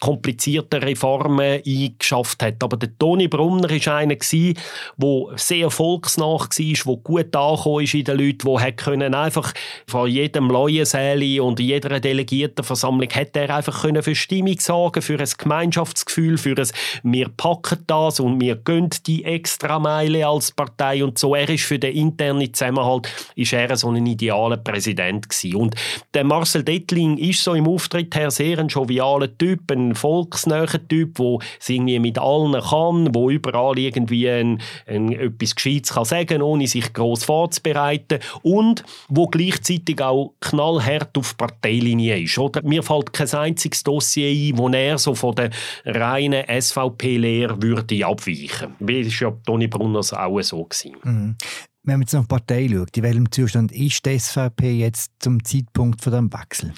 komplizierten 0.00 0.82
Reformen 0.82 1.62
eingeschafft 1.64 2.42
hat. 2.42 2.62
Aber 2.62 2.76
der 2.76 2.96
Toni 2.98 3.28
Brunner 3.28 3.70
ist 3.70 3.88
einer 3.88 4.16
gewesen, 4.16 4.58
der 4.96 5.24
sehr 5.36 5.70
volksnah 5.70 6.22
war, 6.22 6.48
der 6.62 6.96
gut 6.96 7.34
angekommen 7.36 7.84
ist 7.84 7.94
in 7.94 8.04
den 8.04 8.18
Leuten, 8.18 8.56
der 8.56 8.72
können 8.72 9.14
einfach 9.14 9.52
von 9.86 10.08
jedem 10.08 10.48
Leuensäli 10.48 11.40
und 11.40 11.60
jeder 11.60 12.00
Delegiertenversammlung 12.00 13.10
hat 13.10 13.36
er 13.36 13.54
einfach 13.54 13.82
können 13.82 14.02
für 14.02 14.14
Stimmung 14.14 14.58
sorgen, 14.58 15.02
für 15.02 15.18
ein 15.18 15.30
Gemeinschaftsgefühl, 15.36 16.38
für 16.38 16.56
ein 16.56 16.68
«Wir 17.02 17.28
packen 17.28 17.84
das 17.86 18.20
und 18.20 18.40
wir 18.40 18.56
gehen 18.56 18.90
die 19.06 19.24
extra 19.24 19.78
Meile 19.78 20.26
als 20.26 20.52
Partei» 20.52 21.04
und 21.04 21.18
so. 21.18 21.34
Er 21.34 21.48
ist 21.48 21.64
für 21.64 21.78
den 21.78 21.94
internen 21.94 22.52
Zusammenhalt 22.52 23.08
ist 23.36 23.52
er 23.52 23.76
so 23.76 23.90
ein 23.90 24.06
idealer 24.06 24.56
Präsident 24.56 25.28
gewesen. 25.28 25.56
Und 25.56 25.74
der 26.14 26.24
Marcel 26.24 26.62
Dettling 26.62 27.18
ist 27.18 27.42
so 27.42 27.54
im 27.54 27.68
Auftritt 27.68 28.14
her 28.14 28.30
sehr 28.30 28.58
ein 28.58 28.68
jovialer 28.68 29.36
Typ, 29.36 29.70
ein 29.70 29.94
volksnäher 29.94 30.66
Typ, 30.88 31.16
der 31.16 31.38
irgendwie 31.66 31.98
mit 31.98 32.18
allen 32.18 32.60
kann, 32.60 33.14
wo 33.14 33.30
überall 33.30 33.78
irgendwie 33.78 34.28
ein, 34.28 34.60
ein, 34.86 35.12
etwas 35.12 35.54
Gescheites 35.54 35.92
kann 35.92 36.04
sagen 36.04 36.42
ohne 36.52 36.66
sich 36.66 36.92
gross 36.92 37.24
vorzubereiten 37.24 38.18
und 38.42 38.84
wo 39.08 39.26
gleichzeitig 39.26 40.00
auch 40.00 40.34
knallhart 40.40 41.16
auf 41.16 41.36
Parteilinie 41.36 42.22
ist. 42.22 42.38
Oder? 42.38 42.62
Mir 42.62 42.82
fällt 42.82 43.12
kein 43.12 43.30
einziges 43.30 43.82
Dossier 43.82 44.28
ein, 44.30 44.58
wo 44.58 44.68
er 44.68 44.98
so 44.98 45.14
von 45.14 45.34
der 45.34 45.50
reinen 45.84 46.44
SVP-Lehre 46.60 47.60
würde 47.62 48.06
abweichen. 48.06 48.74
Wie 48.78 49.04
war 49.04 49.28
ja 49.30 49.36
Toni 49.44 49.66
Brunners 49.66 50.12
auch 50.12 50.40
so. 50.42 50.64
Gewesen. 50.64 50.96
Mhm. 51.02 51.36
Wenn 51.84 51.94
man 51.94 52.02
jetzt 52.02 52.14
auf 52.14 52.26
die 52.26 52.28
Partei 52.28 52.68
schaut, 52.68 52.96
in 52.96 53.02
welchem 53.02 53.32
Zustand 53.32 53.72
ist 53.72 54.06
die 54.06 54.18
SVP 54.18 54.70
jetzt 54.70 55.10
zum 55.18 55.42
Zeitpunkt 55.42 56.00
von 56.00 56.12
dem 56.12 56.32
Wechsel? 56.32 56.72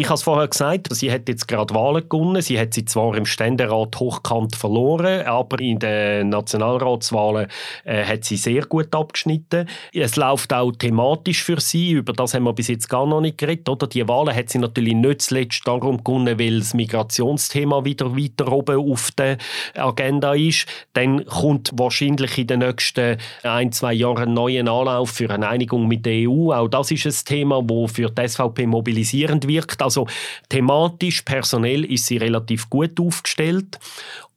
Ich 0.00 0.06
habe 0.06 0.14
es 0.14 0.22
vorher 0.22 0.48
gesagt, 0.48 0.86
sie 0.92 1.12
hat 1.12 1.28
jetzt 1.28 1.46
gerade 1.46 1.74
Wahlen 1.74 2.08
gewonnen. 2.08 2.40
Sie 2.40 2.58
hat 2.58 2.72
sie 2.72 2.86
zwar 2.86 3.14
im 3.18 3.26
Ständerat 3.26 4.00
hochkant 4.00 4.56
verloren, 4.56 5.26
aber 5.26 5.60
in 5.60 5.78
den 5.78 6.30
Nationalratswahlen 6.30 7.48
äh, 7.84 8.04
hat 8.06 8.24
sie 8.24 8.38
sehr 8.38 8.64
gut 8.64 8.94
abgeschnitten. 8.94 9.68
Es 9.92 10.16
läuft 10.16 10.54
auch 10.54 10.72
thematisch 10.72 11.44
für 11.44 11.60
sie. 11.60 11.90
Über 11.90 12.14
das 12.14 12.32
haben 12.32 12.44
wir 12.44 12.54
bis 12.54 12.68
jetzt 12.68 12.88
gar 12.88 13.04
noch 13.04 13.20
nicht 13.20 13.36
geredet. 13.36 13.68
Oder? 13.68 13.88
Die 13.88 14.08
Wahlen 14.08 14.34
hat 14.34 14.48
sie 14.48 14.56
natürlich 14.56 14.94
nicht 14.94 15.20
zuletzt 15.20 15.68
darum 15.68 16.02
gewonnen, 16.02 16.38
weil 16.38 16.60
das 16.60 16.72
Migrationsthema 16.72 17.84
wieder 17.84 18.16
weiter 18.16 18.50
oben 18.50 18.90
auf 18.90 19.10
der 19.10 19.36
Agenda 19.74 20.32
ist. 20.32 20.64
Dann 20.94 21.26
kommt 21.26 21.72
wahrscheinlich 21.74 22.38
in 22.38 22.46
den 22.46 22.60
nächsten 22.60 23.18
ein, 23.42 23.70
zwei 23.70 23.92
Jahren 23.92 24.30
ein 24.30 24.32
neuer 24.32 24.60
Anlauf 24.60 25.10
für 25.10 25.28
eine 25.28 25.46
Einigung 25.46 25.88
mit 25.88 26.06
der 26.06 26.26
EU. 26.26 26.54
Auch 26.54 26.68
das 26.68 26.90
ist 26.90 27.04
ein 27.04 27.24
Thema, 27.26 27.62
das 27.62 27.92
für 27.92 28.08
die 28.08 28.26
SVP 28.26 28.66
mobilisierend 28.66 29.46
wirkt. 29.46 29.82
Also 29.90 30.06
thematisch, 30.48 31.22
personell 31.22 31.84
ist 31.84 32.06
sie 32.06 32.16
relativ 32.16 32.70
gut 32.70 33.00
aufgestellt 33.00 33.80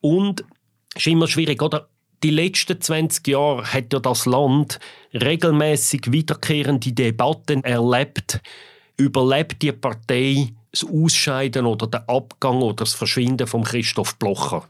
und 0.02 0.44
ist 0.96 1.06
immer 1.06 1.28
schwierig, 1.28 1.62
oder? 1.62 1.88
Die 2.24 2.32
letzten 2.32 2.82
20 2.82 3.28
Jahre 3.28 3.72
hat 3.72 3.94
ja 3.94 4.00
das 4.00 4.26
Land 4.26 4.80
regelmäßig 5.14 6.12
wiederkehrende 6.12 6.92
Debatten 6.92 7.64
erlebt. 7.64 8.40
Überlebt 8.98 9.62
die 9.62 9.74
Partei 9.74 10.54
das 10.72 10.88
Ausscheiden 10.90 11.68
oder 11.68 11.86
den 11.86 12.02
Abgang 12.08 12.62
oder 12.62 12.78
das 12.78 12.94
Verschwinden 12.94 13.46
von 13.46 13.64
Christoph 13.64 14.16
Blocher. 14.16 14.68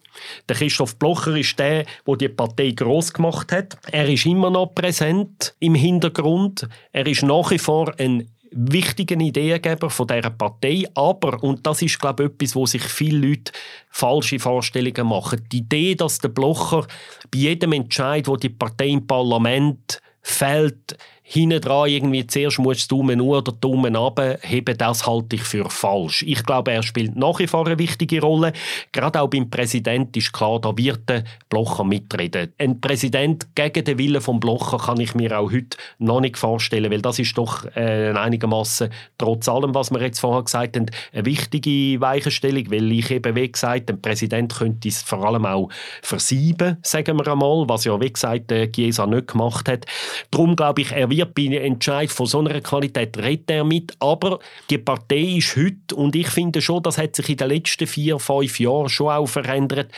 Der 0.50 0.58
Christoph 0.58 0.98
Blocher 0.98 1.38
ist 1.38 1.58
der, 1.58 1.86
der 2.06 2.16
die 2.18 2.28
Partei 2.28 2.72
groß 2.72 3.14
gemacht 3.14 3.54
hat. 3.54 3.78
Er 3.92 4.10
ist 4.10 4.26
immer 4.26 4.50
noch 4.50 4.76
präsent 4.76 5.56
im 5.60 5.76
Hintergrund. 5.76 6.68
Er 6.92 7.08
ist 7.08 7.24
nach 7.24 7.52
wie 7.52 7.60
vor 7.60 7.94
ein 7.98 8.28
wichtigen 8.56 9.20
Ideengeber 9.20 9.90
von 9.90 10.08
dieser 10.08 10.30
Partei. 10.30 10.86
Aber, 10.96 11.42
und 11.44 11.66
das 11.66 11.82
ist, 11.82 12.00
glaube 12.00 12.24
ich, 12.24 12.30
etwas, 12.32 12.56
wo 12.56 12.66
sich 12.66 12.84
viele 12.84 13.28
Leute 13.28 13.52
falsche 13.90 14.40
Vorstellungen 14.40 15.08
machen, 15.08 15.46
die 15.52 15.60
Idee, 15.60 15.96
dass 15.96 16.20
der 16.20 16.30
Blocher 16.30 16.88
bei 17.32 17.40
jedem 17.40 17.74
Entscheid, 17.74 18.28
wo 18.28 18.36
die 18.36 18.50
Partei 18.50 18.88
im 18.90 19.06
Parlament 19.06 20.02
fällt, 20.22 20.98
hinten 21.26 21.62
dran 21.62 21.90
irgendwie 21.90 22.28
zuerst 22.28 22.60
musst 22.60 22.92
du 22.92 22.98
Daumen 22.98 23.18
nur 23.18 23.38
oder 23.40 23.54
Daumen 23.54 23.96
runter 23.96 24.38
heben, 24.42 24.78
das 24.78 25.08
halte 25.08 25.38
ich 25.38 25.42
für 25.42 25.70
falsch. 25.70 26.24
Ich 26.28 26.44
glaube, 26.44 26.72
er 26.72 26.84
spielt 26.84 27.16
nach 27.16 27.40
wie 27.40 27.48
vor 27.48 27.66
eine 27.66 27.80
wichtige 27.80 28.22
Rolle. 28.22 28.54
Gerade 28.92 29.22
auch 29.22 29.30
beim 29.30 29.50
Präsident 29.50 30.16
ist 30.16 30.34
klar, 30.34 30.60
da 30.60 30.78
wird 30.78 31.10
der 31.10 31.24
Blocher 31.50 31.86
mitreden. 31.86 32.54
Ein 32.58 32.82
Präsident 32.82 33.48
gegen 33.56 33.86
den 33.86 33.98
Willen 33.98 34.22
vom 34.22 34.40
Blocher 34.40 34.78
kann 34.78 35.00
ich 35.00 35.16
mir 35.16 35.40
auch 35.40 35.52
heute 35.52 35.78
noch 35.98 36.20
nicht 36.20 36.38
vorstellen, 36.38 36.92
weil 36.92 37.02
das 37.02 37.20
ist 37.20 37.38
doch 37.38 37.66
äh, 37.76 38.12
einigermaßen 38.12 38.90
trotz 39.18 39.48
allem, 39.48 39.74
was 39.74 39.92
wir 39.92 40.02
jetzt 40.02 40.20
vorher 40.20 40.44
gesagt 40.44 40.76
haben, 40.76 40.88
eine 41.14 41.26
wichtige 41.26 42.02
Weichenstellung, 42.02 42.70
weil 42.70 42.92
ich 42.92 43.10
eben, 43.12 43.36
wie 43.36 43.52
gesagt, 43.52 43.90
ein 43.90 44.02
Präsident 44.02 44.54
könnte 44.54 44.90
es 44.90 45.02
vor 45.02 45.26
allem 45.26 45.46
auch 45.46 45.70
versieben, 46.02 46.78
sagen 46.84 47.18
wir 47.18 47.28
einmal, 47.32 47.64
was 47.68 47.86
ja, 47.86 48.00
wie 48.00 48.12
gesagt, 48.12 48.52
der 48.52 48.72
Chiesa 48.72 49.08
nicht 49.08 49.28
gemacht 49.28 49.70
hat. 49.70 49.86
Darum 50.30 50.56
glaube 50.56 50.82
ich, 50.82 50.92
er 50.92 51.10
wird 51.18 51.36
bei 51.36 51.46
einem 51.46 51.64
Entscheid 51.64 52.12
von 52.12 52.26
so 52.26 52.40
einer 52.40 52.62
Qualität 52.62 53.18
redet 53.18 53.50
er 53.50 53.64
mit, 53.64 53.94
aber 54.00 54.40
die 54.70 54.78
Partei 54.78 55.38
ist 55.38 55.56
heute, 55.56 55.96
und 55.96 56.16
ich 56.16 56.28
finde 56.28 56.62
schon, 56.62 56.84
das 56.84 56.98
hat 56.98 57.16
sich 57.16 57.30
in 57.30 57.38
den 57.38 57.50
letzten 57.50 57.88
vier, 57.88 58.20
fünf 58.20 58.60
Jahren 58.60 58.90
schon 58.90 59.10
auch 59.10 59.28
verändert, 59.28 59.92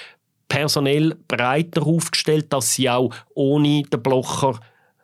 personell 0.48 1.16
breiter 1.28 1.86
aufgestellt, 1.86 2.54
dass 2.54 2.74
sie 2.74 2.90
auch 2.90 3.14
ohne 3.34 3.84
den 3.84 4.04
Blocher 4.04 4.60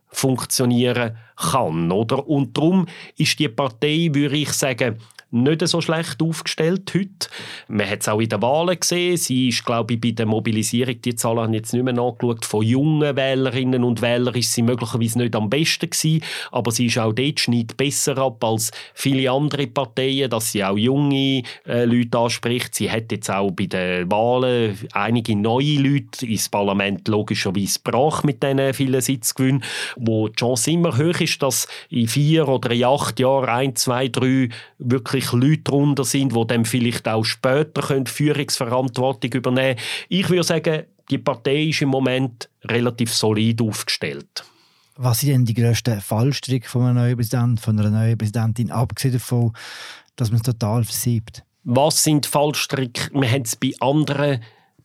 funktionieren 0.07 1.17
kann. 1.35 1.91
Oder? 1.91 2.27
Und 2.27 2.57
darum 2.57 2.87
ist 3.17 3.39
die 3.39 3.47
Partei, 3.47 4.09
würde 4.11 4.37
ich 4.37 4.51
sagen, 4.51 4.97
nicht 5.31 5.67
so 5.67 5.81
schlecht 5.81 6.21
aufgestellt 6.21 6.91
heute. 6.93 7.29
Man 7.67 7.89
hat 7.89 8.01
es 8.01 8.09
auch 8.09 8.19
in 8.19 8.29
den 8.29 8.41
Wahlen 8.41 8.79
gesehen. 8.79 9.17
Sie 9.17 9.49
ist, 9.49 9.65
glaube 9.65 9.93
ich, 9.93 10.01
bei 10.01 10.11
der 10.11 10.25
Mobilisierung, 10.25 11.01
die 11.01 11.15
Zahlen 11.15 11.39
haben 11.39 11.53
jetzt 11.53 11.73
nicht 11.73 11.83
mehr 11.83 11.93
nachgeschaut, 11.93 12.45
von 12.45 12.63
jungen 12.63 13.15
Wählerinnen 13.15 13.83
und 13.83 14.01
Wählern 14.01 14.35
ist 14.35 14.53
sie 14.53 14.61
möglicherweise 14.61 15.19
nicht 15.19 15.35
am 15.35 15.49
besten 15.49 15.89
gewesen, 15.89 16.23
aber 16.51 16.71
sie 16.71 16.87
ist 16.87 16.97
auch 16.97 17.13
dort 17.13 17.39
schneidet 17.39 17.77
besser 17.77 18.17
ab 18.17 18.43
als 18.43 18.71
viele 18.93 19.31
andere 19.31 19.67
Parteien, 19.67 20.29
dass 20.29 20.51
sie 20.51 20.63
auch 20.63 20.77
junge 20.77 21.43
äh, 21.65 21.85
Leute 21.85 22.17
anspricht. 22.17 22.75
Sie 22.75 22.91
hat 22.91 23.11
jetzt 23.11 23.29
auch 23.29 23.51
bei 23.51 23.65
den 23.65 24.11
Wahlen 24.11 24.77
einige 24.93 25.35
neue 25.35 25.79
Leute 25.79 26.25
ins 26.25 26.49
Parlament 26.49 27.07
logischerweise 27.07 27.79
gebracht 27.83 28.25
mit 28.25 28.43
diesen 28.43 28.73
vielen 28.73 29.01
Sitzgewinnen, 29.01 29.63
wo 29.95 30.27
die 30.27 30.35
Chance 30.35 30.71
immer 30.71 30.97
hoch 30.97 31.19
ist, 31.19 31.41
dass 31.41 31.67
in 31.89 32.07
vier 32.07 32.47
oder 32.47 32.71
in 32.71 32.83
acht 32.83 33.19
Jahren 33.19 33.49
ein, 33.49 33.75
zwei, 33.75 34.07
drei 34.07 34.49
wirklich 34.77 35.20
wirklich 35.21 35.49
Leute 35.49 35.61
darunter 35.63 36.03
sind, 36.03 36.35
die 36.35 36.47
dann 36.47 36.65
vielleicht 36.65 37.07
auch 37.07 37.23
später 37.23 37.81
können 37.81 38.07
Führungsverantwortung 38.07 39.31
übernehmen 39.31 39.75
können. 39.75 39.87
Ich 40.09 40.29
würde 40.29 40.43
sagen, 40.43 40.83
die 41.09 41.17
Partei 41.17 41.63
ist 41.65 41.81
im 41.81 41.89
Moment 41.89 42.49
relativ 42.65 43.13
solid 43.13 43.61
aufgestellt. 43.61 44.43
Was 44.95 45.21
sind 45.21 45.29
denn 45.29 45.45
die 45.45 45.53
grössten 45.53 45.99
Fallstricke 45.99 46.67
von 46.67 46.83
einem 46.83 46.95
neuen 46.95 47.17
Präsidenten, 47.17 47.57
von 47.57 47.79
einer 47.79 47.89
neuen 47.89 48.17
Präsidentin, 48.17 48.71
abgesehen 48.71 49.13
davon, 49.13 49.53
dass 50.15 50.29
man 50.29 50.37
es 50.37 50.43
total 50.43 50.83
versiebt? 50.83 51.43
Was 51.63 52.03
sind 52.03 52.25
Fallstricke? 52.25 53.09
Wir 53.13 53.29
haben 53.29 53.43
es 53.43 53.55
bei 53.55 53.71
anderen 53.79 54.41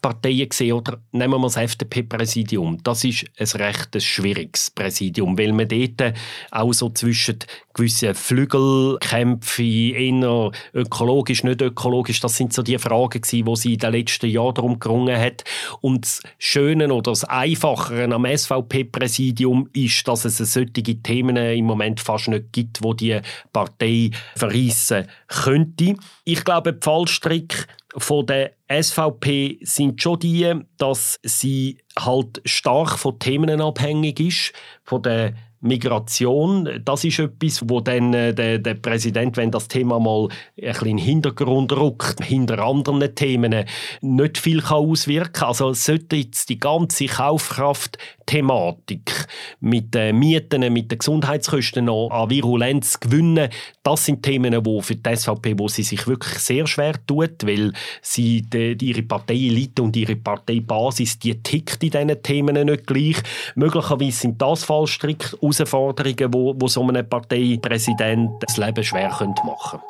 Parteien 0.07 0.49
gesehen, 0.49 0.73
oder 0.73 1.01
nehmen 1.11 1.40
wir 1.40 1.47
das 1.47 1.57
FDP-Präsidium. 1.57 2.79
Das 2.85 3.03
ist 3.03 3.25
ein 3.40 3.61
recht 3.61 4.01
schwieriges 4.01 4.71
Präsidium, 4.71 5.37
weil 5.37 5.53
man 5.53 5.66
dort 5.66 6.14
auch 6.53 6.73
so 6.73 6.90
zwischen 6.90 7.40
gewissen 7.75 8.14
Flügelkämpfen, 8.14 9.64
eher 9.64 10.53
ökologisch, 10.73 11.42
nicht 11.42 11.61
ökologisch, 11.61 12.21
das 12.21 12.37
sind 12.37 12.53
so 12.53 12.62
die 12.62 12.79
Fragen 12.79 13.21
gewesen, 13.21 13.45
die 13.45 13.57
sie 13.57 13.73
in 13.73 13.79
den 13.81 13.92
letzten 13.92 14.31
Jahren 14.31 14.55
darum 14.55 14.79
gerungen 14.79 15.19
hat. 15.19 15.42
Und 15.81 16.05
das 16.05 16.23
Schöne 16.38 16.95
oder 16.95 17.11
das 17.11 17.25
Einfachere 17.25 18.14
am 18.14 18.25
SVP-Präsidium 18.25 19.69
ist, 19.73 20.07
dass 20.07 20.25
es 20.25 20.37
solche 20.38 21.03
Themen 21.03 21.37
im 21.37 21.64
Moment 21.64 21.99
fast 21.99 22.29
nicht 22.29 22.53
gibt, 22.53 22.81
wo 22.81 22.95
die 22.95 23.21
Partei 23.53 24.12
verreissen 24.37 25.09
könnte. 25.28 25.96
Ich 26.24 26.44
glaube, 26.44 26.72
die 26.72 26.84
Fallstrick 26.84 27.66
von 27.96 28.26
der 28.26 28.52
SVP 28.70 29.58
sind 29.62 30.02
schon 30.02 30.18
die, 30.18 30.54
dass 30.76 31.18
sie 31.22 31.78
halt 31.98 32.42
stark 32.44 32.98
von 32.98 33.18
Themen 33.18 33.60
abhängig 33.60 34.20
ist, 34.20 34.52
von 34.84 35.02
der 35.02 35.34
Migration, 35.61 36.81
das 36.85 37.05
ist 37.05 37.19
etwas, 37.19 37.62
wo 37.69 37.81
dann 37.81 38.14
äh, 38.14 38.35
der, 38.35 38.59
der 38.59 38.75
Präsident, 38.75 39.37
wenn 39.37 39.51
das 39.51 39.69
Thema 39.69 39.99
mal 39.99 40.29
ein 40.29 40.73
bisschen 40.73 40.88
in 40.88 40.97
den 40.97 41.05
Hintergrund 41.05 41.73
rückt, 41.73 42.25
hinter 42.25 42.59
anderen 42.59 43.14
Themen, 43.14 43.64
nicht 44.01 44.38
viel 44.38 44.62
auswirken 44.62 45.33
kann. 45.33 45.49
Also 45.49 45.73
sollte 45.73 46.16
jetzt 46.16 46.49
die 46.49 46.59
ganze 46.59 47.07
Kaufkraft-Thematik 47.07 49.27
mit 49.61 49.95
den 49.95 50.19
Mieten, 50.19 50.73
mit 50.73 50.90
den 50.90 50.99
Gesundheitskosten 50.99 51.85
noch 51.87 52.11
an 52.11 52.31
Virulenz 52.31 53.01
gewinnen, 53.01 53.49
das 53.83 54.05
sind 54.05 54.23
Themen, 54.23 54.66
wo 54.66 54.81
für 54.81 54.97
die 54.97 55.16
SVP, 55.16 55.55
wo 55.59 55.69
sie 55.69 55.85
sich 55.85 56.09
wirklich 56.09 56.40
sehr 56.40 56.66
schwer 56.66 56.95
tut, 57.07 57.47
weil 57.47 57.73
sie 58.03 58.42
die, 58.42 58.77
ihre 58.81 59.03
Parteielite 59.03 59.81
und 59.81 59.97
ihre 59.97 60.16
Parteibasis, 60.16 61.21
die 61.21 61.40
tickt 61.40 61.85
in 61.85 61.90
diesen 61.90 62.23
Themen 62.23 62.66
nicht 62.66 62.87
gleich. 62.87 63.16
Möglicherweise 63.55 64.19
sind 64.19 64.42
das 64.42 64.64
Fallstricke 64.64 65.37
Herausforderungen, 65.52 66.32
wo, 66.32 66.54
wo 66.56 66.68
so 66.68 66.82
einem 66.82 67.09
Parteipräsident 67.09 68.30
das 68.40 68.56
Leben 68.56 68.82
schwer 68.85 69.09
machen 69.09 69.35
können. 69.35 69.82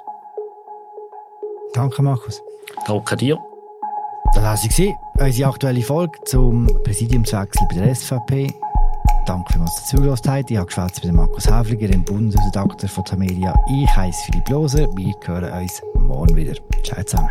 Danke, 1.75 2.03
Markus. 2.03 2.43
Danke 2.87 3.17
dir. 3.17 3.39
Das 4.35 4.43
war 4.43 4.57
sie, 4.57 4.95
unsere 5.19 5.49
aktuelle 5.51 5.83
Folge 5.83 6.19
zum 6.25 6.67
Präsidiumswechsel 6.85 7.67
bei 7.71 7.77
der 7.77 7.95
SVP. 7.95 8.53
Danke, 9.27 9.59
dass 9.59 9.81
ihr 9.81 9.97
zugelassen 9.97 10.31
habt. 10.31 10.51
Ich 10.51 10.57
habe 10.57 10.67
geschwätzt 10.67 11.05
mit 11.05 11.13
Markus 11.13 11.51
Häfliger, 11.51 11.89
dem 11.89 12.05
Bundesredakteur 12.05 12.89
von 12.89 13.05
Tamedia. 13.05 13.55
Ich 13.69 13.97
heiße 13.97 14.25
Philipp 14.27 14.49
Loser. 14.49 14.87
Wir 14.97 15.15
hören 15.25 15.63
uns 15.63 15.83
morgen 15.95 16.37
wieder. 16.37 16.55
Ciao 16.85 17.03
zusammen. 17.03 17.31